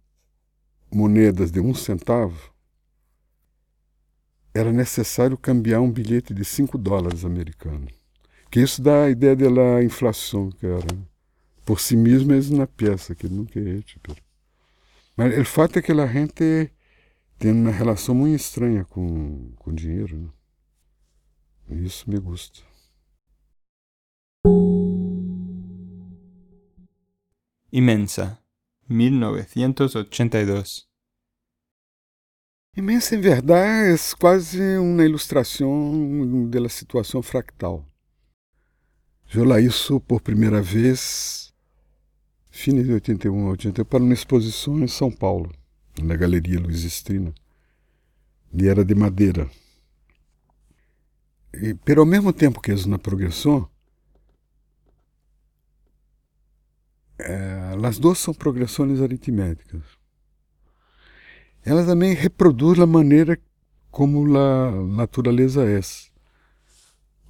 moedas 0.92 1.50
de 1.50 1.58
um 1.58 1.72
centavo, 1.72 2.52
era 4.52 4.70
necessário 4.70 5.38
cambiar 5.38 5.80
um 5.80 5.90
bilhete 5.90 6.34
de 6.34 6.44
5 6.44 6.76
dólares 6.76 7.24
americanos. 7.24 7.94
Que 8.50 8.60
isso 8.60 8.82
dá 8.82 9.04
a 9.04 9.10
ideia 9.10 9.34
da 9.34 9.82
inflação, 9.82 10.50
era 10.62 11.08
por 11.64 11.80
si 11.80 11.96
mesmo 11.96 12.34
é 12.34 12.40
uma 12.54 12.66
peça, 12.66 13.14
que 13.14 13.26
nunca 13.26 13.58
é 13.58 13.80
tipo. 13.80 14.14
Mas 15.16 15.34
o 15.38 15.44
fato 15.46 15.78
é 15.78 15.82
que 15.82 15.92
a 15.92 16.06
gente 16.06 16.70
tem 17.38 17.52
uma 17.52 17.70
relação 17.70 18.14
muito 18.14 18.38
estranha 18.38 18.84
com, 18.84 19.50
com 19.56 19.74
dinheiro. 19.74 20.30
Né? 21.66 21.78
Isso 21.86 22.10
me 22.10 22.18
gusta. 22.18 22.68
Imensa. 27.72 28.38
1982. 28.88 30.86
Imensa 32.74 33.14
em 33.14 33.20
verdade 33.20 33.92
é 33.92 33.96
quase 34.18 34.78
uma 34.78 35.04
ilustração 35.04 36.48
da 36.48 36.66
situação 36.68 37.22
fractal. 37.22 37.84
Lá 39.34 39.60
isso 39.60 40.00
por 40.00 40.22
primeira 40.22 40.62
vez, 40.62 41.52
fim 42.48 42.82
de 42.82 42.90
81, 42.90 43.48
80, 43.48 43.84
para 43.84 44.02
uma 44.02 44.14
exposição 44.14 44.78
em 44.80 44.88
São 44.88 45.10
Paulo, 45.10 45.52
na 46.02 46.16
Galeria 46.16 46.58
Luiz 46.58 46.84
Estrina. 46.84 47.34
E 48.54 48.66
era 48.66 48.82
de 48.82 48.94
madeira. 48.94 49.50
E, 51.52 51.74
pero 51.84 52.00
ao 52.00 52.06
mesmo 52.06 52.32
tempo 52.32 52.62
que 52.62 52.72
isso 52.72 52.88
na 52.88 52.98
progressão, 52.98 53.68
eh, 57.18 58.00
duas 58.00 58.18
são 58.18 58.32
progressões 58.32 59.00
aritméticas. 59.00 59.82
Ela 61.64 61.84
também 61.84 62.14
reproduz 62.14 62.78
a 62.78 62.86
maneira 62.86 63.38
como 63.90 64.36
a 64.38 64.70
natureza 64.86 65.68
é. 65.68 65.80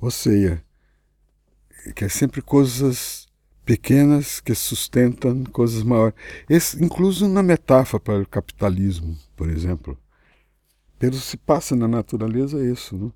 Ou 0.00 0.10
seja, 0.10 0.62
que 1.94 2.04
é 2.04 2.08
sempre 2.08 2.42
coisas 2.42 3.26
pequenas 3.64 4.40
que 4.40 4.54
sustentam 4.54 5.44
coisas 5.44 5.82
maiores. 5.82 6.14
Esse, 6.48 6.82
incluso 6.82 7.28
na 7.28 7.42
metáfora 7.42 8.00
para 8.00 8.22
o 8.22 8.28
capitalismo, 8.28 9.16
por 9.36 9.48
exemplo. 9.48 9.98
Pelo 10.98 11.14
se 11.14 11.36
passa 11.36 11.76
na 11.76 11.86
natureza 11.86 12.64
isso. 12.64 12.96
Né? 12.96 13.12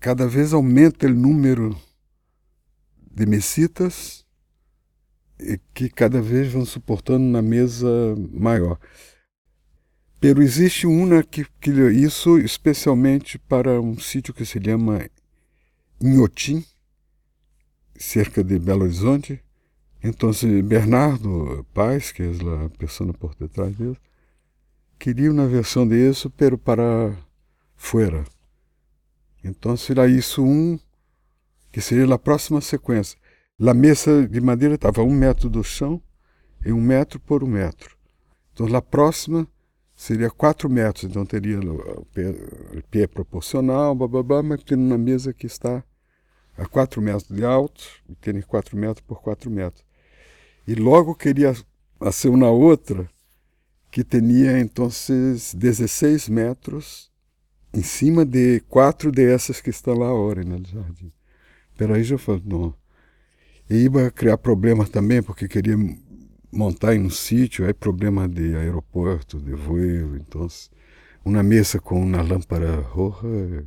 Cada 0.00 0.26
vez 0.26 0.52
aumenta 0.52 1.06
o 1.06 1.10
número 1.10 1.76
de 3.10 3.26
mesitas 3.26 4.23
que 5.72 5.88
cada 5.88 6.20
vez 6.20 6.52
vão 6.52 6.64
suportando 6.64 7.24
na 7.24 7.42
mesa 7.42 7.88
maior. 8.32 8.78
Pero 10.20 10.42
existe 10.42 10.86
uma 10.86 11.22
que, 11.22 11.44
que 11.60 11.70
isso 11.70 12.38
especialmente 12.38 13.38
para 13.38 13.80
um 13.80 13.98
sítio 13.98 14.32
que 14.32 14.46
se 14.46 14.58
chama 14.62 15.06
Inhotim, 16.00 16.64
cerca 17.96 18.42
de 18.42 18.58
Belo 18.58 18.84
Horizonte. 18.84 19.42
Então, 20.02 20.30
Bernardo 20.64 21.66
Paz, 21.72 22.12
que 22.12 22.22
é 22.22 22.26
a 22.64 22.68
pessoa 22.70 23.12
por 23.12 23.34
detrás 23.34 23.76
disso, 23.76 24.00
queria 24.98 25.30
uma 25.30 25.46
versão 25.46 25.86
disso, 25.86 26.30
pero 26.30 26.56
para 26.56 27.16
fora. 27.76 28.24
Então, 29.42 29.76
será 29.76 30.06
isso 30.06 30.42
um, 30.42 30.78
que 31.70 31.80
seria 31.80 32.12
a 32.14 32.18
próxima 32.18 32.60
sequência. 32.60 33.18
A 33.60 33.72
mesa 33.72 34.26
de 34.26 34.40
madeira 34.40 34.74
estava 34.74 35.02
um 35.02 35.12
metro 35.12 35.48
do 35.48 35.62
chão 35.62 36.02
e 36.66 36.72
um 36.72 36.80
metro 36.80 37.20
por 37.20 37.44
um 37.44 37.46
metro. 37.46 37.96
Então, 38.52 38.66
a 38.74 38.82
próxima 38.82 39.46
seria 39.94 40.28
4 40.28 40.68
metros, 40.68 41.04
então 41.04 41.24
teria 41.24 41.60
o 41.60 42.04
pé, 42.06 42.30
o 42.76 42.82
pé 42.90 43.06
proporcional, 43.06 43.94
blá, 43.94 44.08
blá, 44.08 44.22
blá, 44.24 44.42
mas 44.42 44.64
tendo 44.64 44.82
uma 44.82 44.98
mesa 44.98 45.32
que 45.32 45.46
está 45.46 45.84
a 46.56 46.66
4 46.66 47.00
metros 47.00 47.28
de 47.28 47.44
alto, 47.44 47.84
e 48.08 48.14
tem 48.16 48.40
4 48.42 48.76
metros 48.76 49.06
por 49.06 49.22
4 49.22 49.48
metros. 49.48 49.84
E 50.66 50.74
logo 50.74 51.14
queria 51.14 51.54
fazer 52.00 52.30
uma 52.30 52.50
outra 52.50 53.08
que 53.88 54.02
tinha 54.02 54.58
então 54.58 54.88
16 54.88 56.28
metros 56.28 57.08
em 57.72 57.82
cima 57.84 58.24
de 58.24 58.58
quatro 58.68 59.12
dessas 59.12 59.60
que 59.60 59.70
estão 59.70 59.94
lá 59.94 60.08
agora 60.08 60.42
no 60.42 60.58
né, 60.58 60.64
jardim. 60.64 61.12
Pero 61.76 61.94
aí 61.94 62.02
já 62.02 62.18
falei, 62.18 62.42
não. 62.44 62.74
E 63.68 63.84
ia 63.84 64.10
criar 64.10 64.38
problemas 64.38 64.88
também, 64.90 65.22
porque 65.22 65.48
queria 65.48 65.76
montar 66.52 66.94
em 66.94 67.04
um 67.04 67.10
sítio, 67.10 67.66
aí 67.66 67.72
problema 67.72 68.28
de 68.28 68.54
aeroporto, 68.54 69.40
de 69.40 69.54
voo, 69.54 70.16
então 70.16 70.46
uma 71.24 71.42
mesa 71.42 71.80
com 71.80 72.00
uma 72.00 72.22
lâmpada 72.22 72.80
roja 72.80 73.66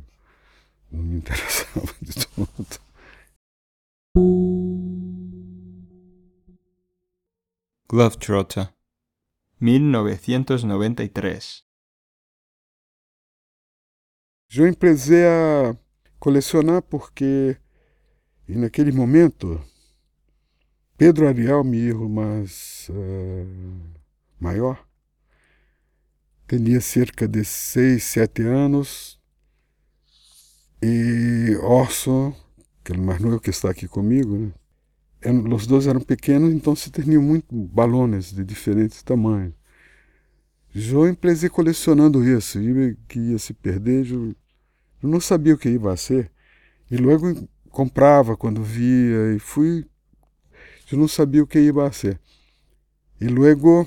não 0.90 1.02
me 1.02 1.16
interessava 1.16 1.94
de 2.00 2.26
todo. 2.26 2.80
Globetrotter, 7.90 8.68
1993 9.60 11.62
Eu 14.54 14.66
empresei 14.66 15.26
a 15.26 15.76
colecionar 16.18 16.80
porque, 16.82 17.56
naquele 18.48 18.92
momento, 18.92 19.62
Pedro 20.98 21.28
Ariel, 21.28 21.62
meu 21.62 21.78
irmão 21.78 22.08
mais 22.08 22.90
uh, 22.90 23.46
maior, 24.40 24.84
tinha 26.48 26.80
cerca 26.80 27.28
de 27.28 27.44
seis, 27.44 28.02
sete 28.02 28.42
anos, 28.42 29.16
e 30.82 31.56
Orson, 31.62 32.34
que 32.82 32.94
é 32.94 32.96
mais 32.96 33.20
novo 33.20 33.38
que 33.38 33.50
está 33.50 33.70
aqui 33.70 33.86
comigo, 33.86 34.36
né? 34.36 34.52
os 35.54 35.68
dois 35.68 35.86
eram 35.86 36.00
pequenos, 36.00 36.52
então 36.52 36.74
se 36.74 36.90
tinham 36.90 37.22
muitos 37.22 37.56
balões 37.68 38.32
de 38.32 38.42
diferentes 38.42 39.00
tamanhos. 39.00 39.54
Eu 40.74 41.06
empresei 41.06 41.48
colecionando 41.48 42.28
isso, 42.28 42.60
e 42.60 42.96
que 43.06 43.20
ia 43.20 43.38
se 43.38 43.54
perder, 43.54 44.10
eu 44.10 44.34
não 45.00 45.20
sabia 45.20 45.54
o 45.54 45.58
que 45.58 45.68
ia 45.68 45.96
ser. 45.96 46.32
E 46.90 46.96
logo 46.96 47.48
comprava 47.70 48.36
quando 48.36 48.64
via, 48.64 49.36
e 49.36 49.38
fui 49.38 49.86
eu 50.90 50.98
não 50.98 51.08
sabia 51.08 51.42
o 51.42 51.46
que 51.46 51.58
ia 51.58 51.92
ser. 51.92 52.20
E 53.20 53.26
logo 53.26 53.86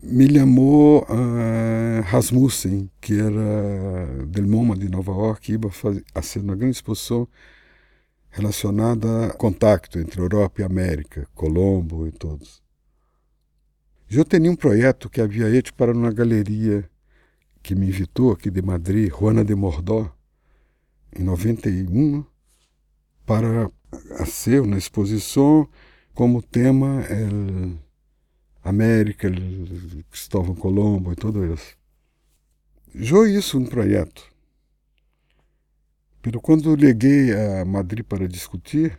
me 0.00 0.32
chamou 0.32 1.02
uh, 1.02 2.02
Rasmussen, 2.04 2.90
que 3.00 3.18
era 3.18 4.26
del 4.26 4.46
MoMA 4.46 4.76
de 4.76 4.88
Nova 4.88 5.10
York, 5.12 5.52
ia 5.52 5.58
fazer, 5.70 6.04
uma 6.36 6.54
grande 6.54 6.76
exposição 6.76 7.26
relacionada 8.30 9.26
a 9.26 9.30
contato 9.32 9.98
entre 9.98 10.20
Europa 10.20 10.60
e 10.60 10.64
América, 10.64 11.26
Colombo 11.34 12.06
e 12.06 12.12
todos. 12.12 12.62
Eu 14.10 14.24
tinha 14.24 14.50
um 14.50 14.56
projeto 14.56 15.10
que 15.10 15.20
havia 15.20 15.50
feito 15.50 15.74
para 15.74 15.92
uma 15.92 16.12
galeria 16.12 16.88
que 17.62 17.74
me 17.74 17.88
invitou 17.88 18.32
aqui 18.32 18.50
de 18.50 18.62
Madrid, 18.62 19.10
Juana 19.10 19.44
de 19.44 19.54
Mordó, 19.54 20.10
em 21.14 21.22
91, 21.22 22.24
para 23.26 23.70
hacer 24.18 24.60
una 24.60 24.76
exposición 24.76 25.68
como 26.14 26.42
tema 26.42 27.04
el 27.08 27.78
América, 28.62 29.28
Cristóvão 30.10 30.54
Colombo 30.54 31.12
e 31.12 31.16
tudo 31.16 31.44
isso. 31.54 31.76
Eu 32.94 33.26
hice 33.26 33.56
um 33.56 33.64
projeto. 33.64 34.22
Pero 36.20 36.40
quando 36.40 36.74
liguei 36.74 37.32
a 37.32 37.64
Madrid 37.64 38.04
para 38.04 38.28
discutir, 38.28 38.98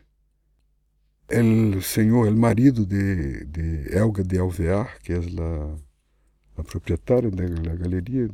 o 1.78 1.82
senhor, 1.82 2.28
o 2.28 2.38
marido 2.38 2.86
de, 2.86 3.46
de 3.46 3.96
Elga 3.96 4.24
de 4.24 4.40
Alvear, 4.40 5.00
que 5.02 5.14
é 5.14 5.18
a, 5.18 6.64
proprietária 6.64 7.30
da 7.30 7.76
galeria, 7.76 8.30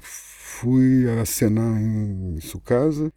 fui 0.00 1.08
a 1.10 1.24
cenar 1.24 1.80
em 1.80 2.40
sua 2.40 2.60
casa 2.60 3.12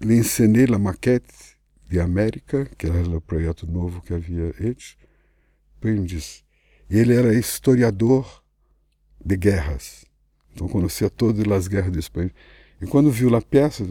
lhe 0.00 0.16
ensinei 0.16 0.66
a 0.72 0.78
maquete 0.78 1.56
de 1.88 2.00
América, 2.00 2.68
que 2.76 2.86
era 2.86 3.08
o 3.08 3.20
projeto 3.20 3.66
novo 3.66 4.00
que 4.02 4.12
havia 4.12 4.54
hecho. 4.60 4.96
Ele 5.82 6.18
ele 6.90 7.14
era 7.14 7.34
historiador 7.34 8.42
de 9.24 9.36
guerras, 9.36 10.04
então 10.52 10.68
conhecia 10.68 11.08
todas 11.08 11.46
as 11.50 11.68
guerras 11.68 11.92
de 11.92 11.98
Espanha. 11.98 12.32
E 12.80 12.86
quando 12.86 13.10
viu 13.10 13.34
a 13.34 13.40
peça, 13.40 13.84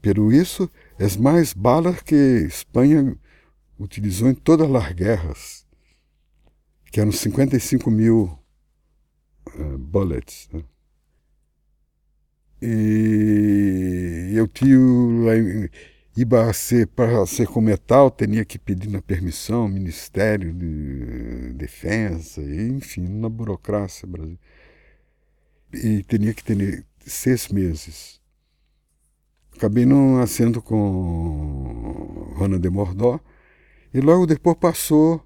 pero 0.00 0.32
isso 0.32 0.70
é 0.98 1.18
mais 1.18 1.52
balas 1.52 2.02
que 2.02 2.14
Espanha 2.14 3.16
utilizou 3.78 4.28
em 4.28 4.34
todas 4.34 4.70
as 4.74 4.92
guerras, 4.92 5.66
que 6.90 7.00
eram 7.00 7.12
55 7.12 7.90
mil 7.90 8.38
uh, 9.54 9.78
bullets. 9.78 10.48
Né? 10.52 10.62
E 12.60 14.32
eu 14.34 14.48
tinha 14.48 14.76
ia 16.16 16.52
ser 16.52 16.88
para 16.88 17.24
ser 17.26 17.46
com 17.46 17.60
metal 17.60 18.10
tinha 18.10 18.44
que 18.44 18.58
pedir 18.58 18.90
na 18.90 19.00
permissão 19.00 19.68
Ministério 19.68 20.52
de 20.52 21.52
Defesa 21.54 22.42
enfim 22.42 23.02
na 23.02 23.28
burocracia 23.28 24.08
brasileira 24.08 24.40
e 25.72 26.02
tinha 26.02 26.32
que 26.34 26.42
ter 26.42 26.84
seis 27.06 27.48
meses. 27.48 28.20
Acabei 29.56 29.84
não 29.84 30.16
nascendo 30.16 30.62
com 30.62 32.32
Rona 32.36 32.58
de 32.58 32.70
Mordó 32.70 33.20
e 33.92 34.00
logo 34.00 34.26
depois 34.26 34.56
passou 34.56 35.24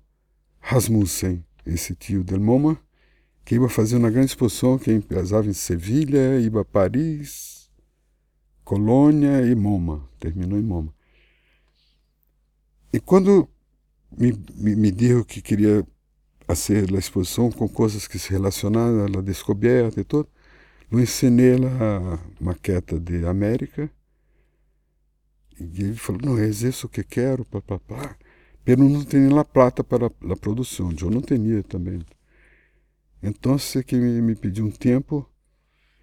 Rasmussen 0.60 1.44
esse 1.66 1.94
tio 1.94 2.24
del 2.24 2.40
Moma 2.40 2.78
que 3.44 3.56
ia 3.56 3.68
fazer 3.68 3.96
uma 3.96 4.10
grande 4.10 4.26
exposição 4.26 4.78
que 4.78 4.92
empresava 4.92 5.48
em 5.48 5.52
Sevilha, 5.52 6.38
ia 6.40 6.60
a 6.60 6.64
Paris, 6.64 7.70
Colônia 8.64 9.42
e 9.42 9.54
Moma. 9.54 10.08
Terminou 10.18 10.58
em 10.58 10.62
Moma. 10.62 10.94
E 12.92 13.00
quando 13.00 13.48
me, 14.16 14.32
me, 14.54 14.76
me 14.76 14.90
disse 14.90 15.24
que 15.24 15.40
queria 15.40 15.86
fazer 16.46 16.94
a 16.94 16.98
exposição 16.98 17.50
com 17.50 17.68
coisas 17.68 18.06
que 18.06 18.18
se 18.18 18.30
relacionavam 18.30 19.06
à 19.18 19.22
descoberta 19.22 20.00
e 20.00 20.04
tudo, 20.04 20.28
eu 20.90 21.00
ensinei 21.00 21.54
a 21.54 22.18
maqueta 22.38 23.00
de 23.00 23.24
América. 23.26 23.90
E 25.58 25.82
ele 25.82 25.96
falou, 25.96 26.20
não, 26.22 26.38
é 26.38 26.48
isso 26.48 26.88
que 26.88 27.02
quero, 27.02 27.44
papapá. 27.44 28.16
Mas 28.66 28.76
não 28.76 29.04
tinha 29.04 29.40
a 29.40 29.44
plata 29.44 29.82
para 29.82 30.06
a 30.06 30.36
produção, 30.36 30.94
eu 31.00 31.10
não 31.10 31.22
tinha 31.22 31.62
também. 31.62 32.04
Então, 33.22 33.56
que 33.84 33.96
me, 33.96 34.20
me 34.20 34.34
pediu 34.34 34.64
um 34.64 34.70
tempo, 34.70 35.28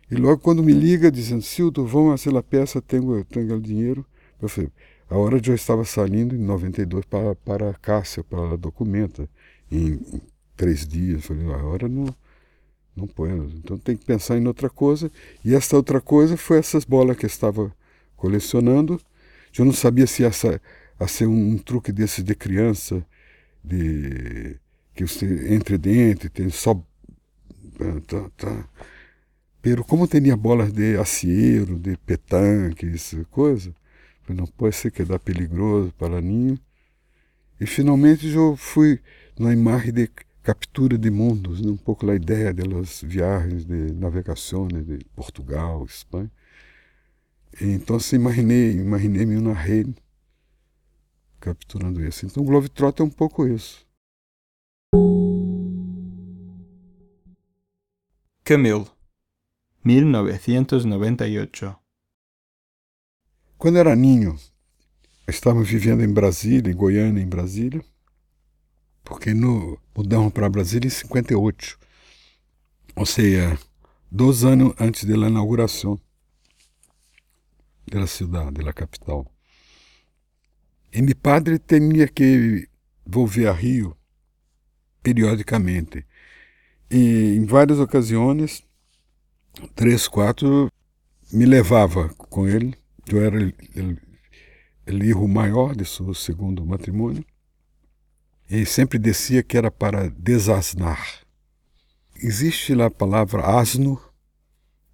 e 0.09 0.15
logo 0.15 0.39
quando 0.39 0.63
me 0.63 0.73
liga 0.73 1.11
dizendo, 1.11 1.41
Sildo, 1.41 1.87
fazer 1.87 2.35
a 2.35 2.41
peça, 2.41 2.81
tenho, 2.81 3.23
tenho 3.25 3.55
o 3.55 3.61
dinheiro, 3.61 4.05
eu 4.41 4.47
falei, 4.49 4.71
a 5.09 5.17
hora 5.17 5.39
de 5.39 5.49
eu 5.49 5.55
estava 5.55 5.83
saindo 5.85 6.35
em 6.35 6.39
92 6.39 7.05
para, 7.05 7.35
para 7.35 7.73
Cássia, 7.75 8.23
para 8.23 8.53
a 8.53 8.55
documenta, 8.55 9.29
em, 9.71 9.93
em 9.93 10.21
três 10.55 10.87
dias. 10.87 11.17
Eu 11.29 11.35
falei, 11.35 11.53
a 11.53 11.65
hora 11.65 11.87
não, 11.87 12.05
não 12.95 13.07
põe, 13.07 13.31
então 13.57 13.77
tem 13.77 13.97
que 13.97 14.05
pensar 14.05 14.37
em 14.37 14.47
outra 14.47 14.69
coisa. 14.69 15.11
E 15.43 15.53
essa 15.53 15.75
outra 15.75 15.99
coisa 15.99 16.37
foi 16.37 16.57
essas 16.57 16.85
bolas 16.85 17.17
que 17.17 17.25
eu 17.25 17.27
estava 17.27 17.73
colecionando. 18.15 18.99
Eu 19.57 19.65
não 19.65 19.73
sabia 19.73 20.07
se 20.07 20.23
essa 20.23 20.61
a 20.99 21.07
ser 21.07 21.27
um, 21.27 21.51
um 21.53 21.57
truque 21.57 21.91
desses 21.91 22.23
de 22.23 22.35
criança, 22.35 23.05
de 23.63 24.57
que 24.93 25.05
você 25.07 25.53
entre 25.53 25.77
dentro, 25.77 26.29
tem 26.29 26.49
só 26.49 26.83
tá, 28.07 28.29
tá. 28.37 28.69
Pero 29.61 29.83
como 29.83 30.07
tinha 30.07 30.35
bolas 30.35 30.71
de 30.71 30.97
acieiro, 30.97 31.77
de 31.77 31.97
petanque, 31.97 32.85
essa 32.87 33.23
coisa, 33.25 33.73
não 34.27 34.45
pode 34.45 34.75
ser 34.75 34.91
que 34.91 35.03
dá 35.03 35.19
peligroso 35.19 35.93
para 35.93 36.21
ninho. 36.21 36.57
E 37.59 37.65
finalmente 37.65 38.27
eu 38.27 38.55
fui 38.55 38.99
na 39.37 39.51
imagem 39.51 39.91
de 39.91 40.09
captura 40.43 40.97
de 40.97 41.09
mundos, 41.09 41.61
né? 41.61 41.71
um 41.71 41.77
pouco 41.77 42.09
a 42.09 42.15
ideia 42.15 42.53
das 42.53 43.01
viagens 43.01 43.65
de 43.65 43.93
navegação 43.93 44.67
de 44.67 44.99
Portugal, 45.15 45.83
Espanha. 45.85 46.31
E, 47.61 47.65
então 47.65 47.97
imaginei, 48.13 48.71
imaginei-me 48.71 49.37
uma 49.37 49.53
rede 49.53 49.93
capturando 51.39 52.03
isso. 52.05 52.25
Então 52.25 52.43
Globetrotter 52.43 53.05
é 53.05 53.07
um 53.07 53.11
pouco 53.11 53.47
isso. 53.47 53.85
Camille, 58.49 58.87
1998. 59.85 61.75
Quando 63.59 63.77
era 63.77 63.95
ninho, 63.95 64.39
estávamos 65.27 65.69
vivendo 65.69 66.03
em 66.03 66.11
Brasília, 66.11 66.71
em 66.71 66.75
Goiânia, 66.75 67.21
em 67.21 67.29
Brasília, 67.29 67.85
porque 69.03 69.35
no, 69.35 69.79
mudamos 69.95 70.33
para 70.33 70.49
Brasília 70.49 70.87
em 70.87 70.89
58, 70.89 71.77
ou 72.95 73.05
seja, 73.05 73.55
dois 74.09 74.43
anos 74.43 74.73
antes 74.79 75.03
da 75.03 75.13
inauguração 75.13 76.01
da 77.85 78.07
cidade, 78.07 78.63
da 78.63 78.73
capital. 78.73 79.31
E 80.91 81.03
meu 81.03 81.15
padre 81.15 81.59
tinha 81.59 82.07
que 82.07 82.67
volver 83.05 83.47
a 83.47 83.53
Rio 83.53 83.95
periodicamente. 85.03 86.03
E 86.91 87.35
em 87.35 87.45
várias 87.45 87.79
ocasiões, 87.79 88.63
três, 89.75 90.07
quatro, 90.07 90.71
me 91.31 91.45
levava 91.45 92.09
com 92.17 92.47
ele. 92.47 92.75
Eu 93.07 93.21
era 93.21 93.37
o 93.37 93.53
irmão 94.87 95.27
maior 95.27 95.75
de 95.75 95.85
seu 95.85 96.13
segundo 96.13 96.65
matrimônio. 96.65 97.23
E 98.49 98.65
sempre 98.65 98.97
descia 98.97 99.43
que 99.43 99.57
era 99.57 99.69
para 99.69 100.09
desasnar. 100.09 101.23
Existe 102.15 102.73
lá 102.73 102.87
a 102.87 102.91
palavra 102.91 103.45
asno, 103.45 104.01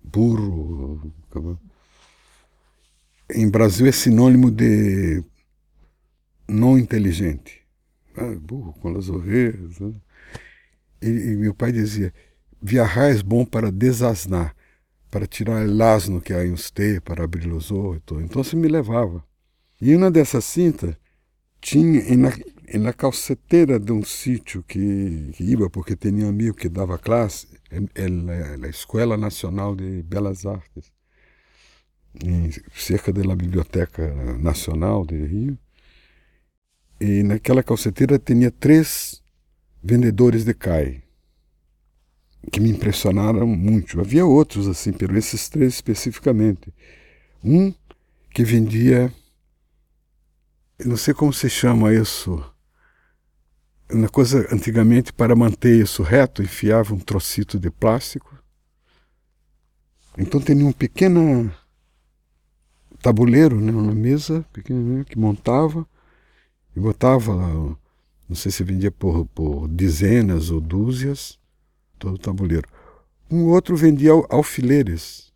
burro. 0.04 1.14
Em 3.34 3.50
Brasil 3.50 3.88
é 3.88 3.92
sinônimo 3.92 4.52
de 4.52 5.24
não 6.48 6.78
inteligente. 6.78 7.62
Ah, 8.18 8.36
burro 8.40 8.74
com 8.74 8.98
as 8.98 9.10
orelhas. 9.10 9.80
Né? 9.80 9.94
E, 11.02 11.08
e, 11.08 11.36
meu 11.36 11.54
pai 11.54 11.72
dizia: 11.72 12.14
viajar 12.62 13.16
é 13.16 13.24
bom 13.24 13.46
para 13.46 13.72
desasnar, 13.72 14.56
para 15.12 15.28
tirar 15.28 15.68
o 15.68 15.84
asno 15.84 16.22
que 16.22 16.34
há 16.34 16.46
em 16.46 16.52
você, 16.52 17.00
para 17.00 17.24
abrir 17.24 17.52
os 17.52 17.72
olhos. 17.72 18.02
Então 18.24 18.44
se 18.44 18.56
me 18.56 18.68
levava. 18.68 19.24
E 19.82 19.96
uma 19.96 20.10
dessas 20.10 20.46
cintas 20.46 20.96
tinha 21.62 22.02
na, 22.16 22.32
na 22.80 22.94
calceteira 22.94 23.80
de 23.80 23.92
um 23.92 24.04
sítio 24.04 24.64
que, 24.64 25.32
que 25.34 25.70
porque 25.70 25.96
tinha 25.96 26.26
um 26.26 26.30
amigo 26.30 26.56
que 26.56 26.70
dava 26.70 26.98
classe, 26.98 27.48
na 28.60 28.68
Escola 28.68 29.18
Nacional 29.18 29.76
de 29.76 30.04
Belas 30.04 30.46
Artes, 30.46 30.92
em, 32.24 32.50
cerca 32.74 33.12
da 33.12 33.36
Biblioteca 33.36 34.14
Nacional 34.38 35.06
de 35.06 35.26
Rio. 35.26 35.58
E 37.00 37.24
naquela 37.24 37.62
calceteira 37.62 38.18
tinha 38.18 38.50
três 38.50 39.22
vendedores 39.86 40.44
de 40.44 40.54
cai 40.56 41.04
que 42.52 42.60
me 42.60 42.72
impressionaram 42.72 43.46
muito. 43.46 44.02
Havia 44.02 44.26
outros 44.26 44.68
assim, 44.68 44.92
pero 44.92 45.16
esses 45.16 45.48
três 45.48 45.76
especificamente. 45.76 46.74
Um 47.44 47.72
que 48.32 48.44
vendia, 48.44 49.14
não 50.84 50.98
sei 50.98 51.14
como 51.14 51.32
se 51.32 51.48
chama 51.50 51.94
isso, 51.94 52.44
uma 53.92 54.10
coisa 54.10 54.48
antigamente 54.52 55.14
para 55.14 55.36
manter 55.36 55.80
isso 55.80 56.02
reto, 56.02 56.42
enfiava 56.42 56.94
um 56.96 57.00
trocito 57.00 57.60
de 57.60 57.70
plástico. 57.70 58.36
Então 60.18 60.42
tinha 60.42 60.66
um 60.66 60.72
pequeno 60.72 61.54
tabuleiro, 63.04 63.62
né, 63.62 63.72
uma 63.72 63.94
mesa 63.94 64.44
pequena 64.52 65.04
que 65.06 65.18
montava 65.18 65.88
e 66.76 66.80
botava, 66.80 67.78
não 68.28 68.36
sei 68.36 68.52
se 68.52 68.64
vendia 68.64 68.92
por, 68.92 69.26
por 69.28 69.68
dezenas 69.68 70.50
ou 70.50 70.60
dúzias, 70.60 71.40
todo 72.00 72.16
o 72.16 72.20
tabuleiro. 72.20 72.68
Um 73.30 73.46
outro 73.46 73.76
vendia 73.76 74.12
alfileres, 74.30 75.34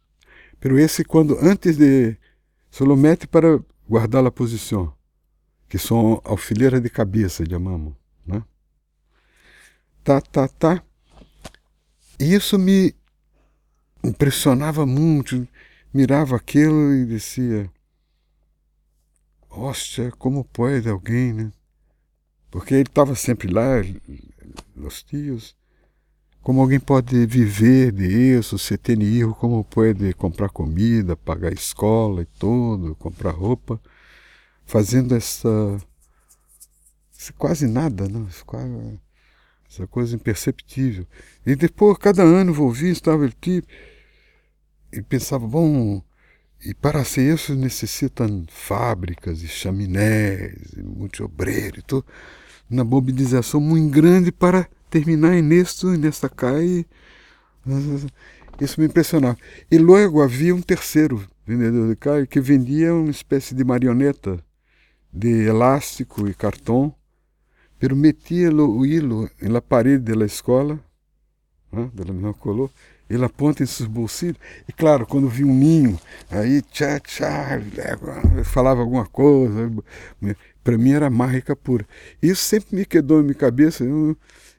pero 0.59 0.77
esse 0.77 1.03
quando 1.03 1.37
antes 1.39 1.77
de 1.77 2.17
solo 2.69 2.95
mete 2.95 3.27
para 3.27 3.59
guardar 3.87 4.25
a 4.25 4.31
posição, 4.31 4.93
que 5.67 5.77
são 5.77 6.21
alfileiras 6.23 6.81
de 6.81 6.89
cabeça, 6.89 7.43
chamamos, 7.47 7.93
né? 8.25 8.43
Tá, 10.03 10.21
tá, 10.21 10.47
tá. 10.47 10.83
E 12.19 12.33
isso 12.33 12.57
me 12.57 12.93
impressionava 14.03 14.85
muito, 14.85 15.47
mirava 15.93 16.35
aquilo 16.35 16.93
e 16.93 17.05
dizia, 17.05 17.71
Hostia, 19.49 20.11
como 20.11 20.43
pode 20.43 20.87
alguém, 20.87 21.33
né? 21.33 21.51
Porque 22.51 22.73
ele 22.73 22.83
estava 22.83 23.15
sempre 23.15 23.51
lá, 23.51 23.81
os 24.75 25.03
tios. 25.03 25.55
Como 26.41 26.61
alguém 26.61 26.79
pode 26.79 27.25
viver 27.25 27.91
disso, 27.91 28.57
se 28.57 28.77
tem 28.77 29.01
erro, 29.03 29.35
como 29.35 29.63
pode 29.63 30.13
comprar 30.13 30.49
comida, 30.49 31.15
pagar 31.15 31.53
escola 31.53 32.21
e 32.21 32.25
tudo, 32.25 32.95
comprar 32.95 33.31
roupa, 33.31 33.79
fazendo 34.65 35.15
essa, 35.15 35.77
quase 37.37 37.67
nada, 37.67 38.07
né? 38.07 38.25
Quase, 38.45 38.99
essa 39.69 39.85
coisa 39.85 40.15
imperceptível. 40.15 41.05
E 41.45 41.55
depois, 41.55 41.97
cada 41.97 42.23
ano, 42.23 42.53
vou 42.53 42.67
ouvir, 42.67 42.89
estava 42.89 43.25
ele 43.25 43.35
tipo, 43.39 43.67
e 44.91 45.01
pensava, 45.01 45.47
bom, 45.47 46.01
e 46.65 46.73
para 46.73 47.03
ser 47.03 47.33
isso 47.33 47.55
necessitam 47.55 48.45
fábricas 48.49 49.43
e 49.43 49.47
chaminés, 49.47 50.73
e 50.75 50.81
muitos 50.81 51.19
obreiros, 51.19 51.83
tudo, 51.85 52.05
uma 52.69 52.83
mobilização 52.83 53.59
muito 53.59 53.91
grande 53.91 54.31
para 54.31 54.67
terminar 54.89 55.41
nisto, 55.41 55.87
nesta 55.97 56.29
caia. 56.29 56.85
Isso 58.59 58.79
me 58.79 58.87
impressionava. 58.87 59.37
E 59.71 59.77
logo 59.77 60.21
havia 60.21 60.53
um 60.53 60.61
terceiro 60.61 61.25
vendedor 61.45 61.89
de 61.89 61.95
caia 61.95 62.27
que 62.27 62.39
vendia 62.39 62.93
uma 62.93 63.09
espécie 63.09 63.55
de 63.55 63.63
marioneta 63.63 64.43
de 65.11 65.47
elástico 65.47 66.27
e 66.27 66.33
cartão, 66.33 66.93
pero 67.79 67.95
metia 67.95 68.51
o 68.51 68.85
hilo 68.85 69.29
na 69.41 69.61
parede 69.61 70.13
da 70.13 70.25
escola, 70.25 70.79
né, 71.71 71.89
da 71.93 72.13
minha 72.13 72.33
colô, 72.33 72.69
ele 73.09 73.25
aponta 73.25 73.63
em 73.63 73.65
seus 73.65 73.87
bolsilhos. 73.87 74.37
E 74.67 74.71
claro, 74.71 75.07
quando 75.07 75.27
vi 75.27 75.43
um 75.43 75.53
ninho, 75.53 75.99
aí 76.29 76.61
tchá, 76.61 76.99
tchá, 76.99 77.59
falava 78.43 78.81
alguma 78.81 79.05
coisa. 79.07 79.71
Para 80.63 80.77
mim 80.77 80.91
era 80.91 81.09
mágica 81.09 81.55
pura. 81.55 81.85
Isso 82.21 82.41
sempre 82.41 82.75
me 82.75 82.85
quedou 82.85 83.17
na 83.17 83.23
minha 83.23 83.35
cabeça. 83.35 83.83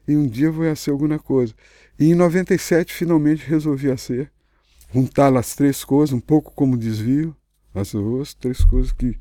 E 0.09 0.17
um 0.17 0.27
dia 0.27 0.51
vou 0.51 0.75
ser 0.75 0.91
alguma 0.91 1.19
coisa. 1.19 1.55
E 1.99 2.07
em 2.07 2.15
97 2.15 2.93
finalmente 2.93 3.45
resolvi 3.47 3.97
ser. 3.99 4.31
Juntar 4.93 5.37
as 5.37 5.55
três 5.55 5.85
coisas, 5.85 6.13
um 6.13 6.21
pouco 6.21 6.53
como 6.53 6.77
desvio, 6.77 7.37
as 7.75 7.93
duas, 7.93 8.35
três 8.35 8.65
coisas 8.65 8.91
que 8.91 9.17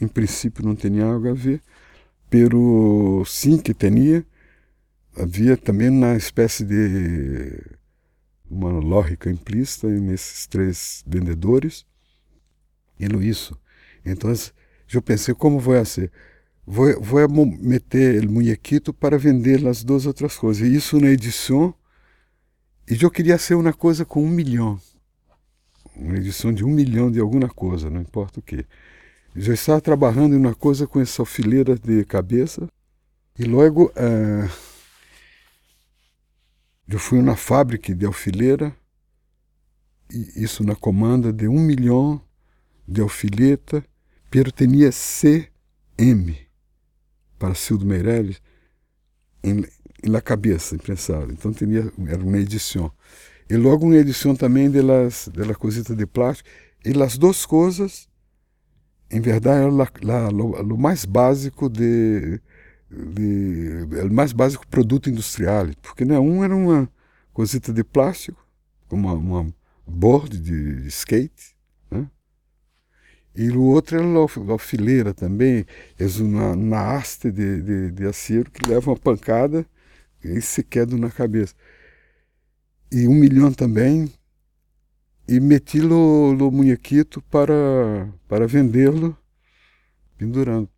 em 0.00 0.08
princípio 0.08 0.64
não 0.64 0.74
tinham 0.74 1.12
algo 1.12 1.28
a 1.28 1.34
ver, 1.34 1.62
pero 2.28 3.22
sim 3.26 3.58
que 3.58 3.72
tinha. 3.72 4.26
Havia 5.16 5.56
também 5.56 5.88
uma 5.88 6.16
espécie 6.16 6.64
de 6.64 7.62
uma 8.50 8.70
lógica 8.70 9.30
implícita 9.30 9.86
nesses 9.88 10.46
três 10.46 11.04
vendedores. 11.06 11.86
E 12.98 13.06
isso. 13.28 13.56
Então, 14.04 14.32
eu 14.92 15.02
pensei, 15.02 15.34
como 15.34 15.58
vou 15.58 15.84
ser? 15.84 16.10
Vou, 16.66 17.00
vou 17.00 17.46
meter 17.46 18.24
o 18.24 18.30
muñequito 18.30 18.92
para 18.92 19.18
vender 19.18 19.66
as 19.66 19.84
duas 19.84 20.06
outras 20.06 20.36
coisas. 20.36 20.66
Isso 20.66 20.98
na 20.98 21.08
edição. 21.10 21.74
E 22.88 23.02
eu 23.02 23.10
queria 23.10 23.38
ser 23.38 23.54
uma 23.54 23.72
coisa 23.72 24.04
com 24.04 24.22
um 24.22 24.28
milhão. 24.28 24.80
Uma 25.96 26.16
edição 26.16 26.52
de 26.52 26.64
um 26.64 26.70
milhão 26.70 27.10
de 27.10 27.20
alguma 27.20 27.48
coisa, 27.48 27.88
não 27.88 28.00
importa 28.00 28.40
o 28.40 28.42
que. 28.42 28.66
Já 29.36 29.52
estava 29.54 29.80
trabalhando 29.80 30.34
em 30.34 30.38
uma 30.38 30.54
coisa 30.54 30.86
com 30.86 31.00
essa 31.00 31.24
fileira 31.24 31.76
de 31.76 32.04
cabeça. 32.04 32.68
E 33.38 33.44
logo. 33.44 33.86
Uh, 33.90 34.74
eu 36.86 36.98
fui 36.98 37.22
na 37.22 37.34
fábrica 37.34 37.94
de 37.94 38.04
alfileira, 38.04 38.74
isso 40.36 40.62
na 40.62 40.76
comanda 40.76 41.32
de 41.32 41.48
um 41.48 41.58
milhão 41.58 42.20
de 42.86 43.00
alfileta, 43.00 43.82
pero 44.34 44.50
tinha 44.50 44.90
C 44.90 45.48
M 45.96 46.36
para 47.38 47.54
Cildo 47.54 47.86
Meirelles 47.86 48.42
em, 49.44 49.64
la 50.04 50.20
cabeça, 50.20 50.74
imprensado. 50.74 51.32
Então 51.32 51.52
tinha, 51.52 51.92
era 52.08 52.20
uma 52.20 52.38
edição. 52.38 52.90
E 53.48 53.56
logo 53.56 53.86
uma 53.86 53.94
edição 53.94 54.34
também 54.34 54.68
de 54.68 54.82
las, 54.82 55.30
de 55.32 55.44
la 55.44 55.54
cosita 55.54 55.94
de 55.94 56.04
plástico. 56.04 56.48
E 56.84 57.00
as 57.00 57.16
duas 57.16 57.46
coisas, 57.46 58.08
em 59.08 59.20
verdade, 59.20 59.60
era 59.62 59.70
o 59.70 60.76
mais 60.76 61.04
básico 61.04 61.68
de, 61.68 62.40
de 62.90 63.86
o 64.04 64.12
mais 64.12 64.32
básico 64.32 64.66
produto 64.66 65.08
industrial, 65.08 65.68
porque 65.80 66.04
né, 66.04 66.18
um 66.18 66.42
era 66.42 66.56
uma 66.56 66.90
cosita 67.32 67.72
de 67.72 67.84
plástico, 67.84 68.44
uma, 68.90 69.12
uma 69.12 69.54
board 69.86 70.40
de, 70.40 70.88
skate? 70.88 71.53
E 73.36 73.50
o 73.50 73.62
outro 73.62 73.96
era 73.96 74.06
a 74.06 74.52
alfileira 74.52 75.12
também, 75.12 75.66
é 75.98 76.06
uma, 76.22 76.52
uma 76.52 76.96
haste 76.96 77.30
de, 77.32 77.62
de, 77.62 77.90
de 77.90 78.06
acero 78.06 78.50
que 78.50 78.68
leva 78.68 78.90
uma 78.90 78.96
pancada 78.96 79.66
e 80.22 80.40
se 80.40 80.62
queda 80.62 80.96
na 80.96 81.10
cabeça. 81.10 81.54
E 82.92 83.08
um 83.08 83.14
milhão 83.14 83.52
também, 83.52 84.12
e 85.26 85.40
meti 85.40 85.80
o 85.80 86.50
muñequito 86.52 87.20
para, 87.22 88.08
para 88.28 88.46
vendê-lo 88.46 89.16
pendurando. 90.16 90.68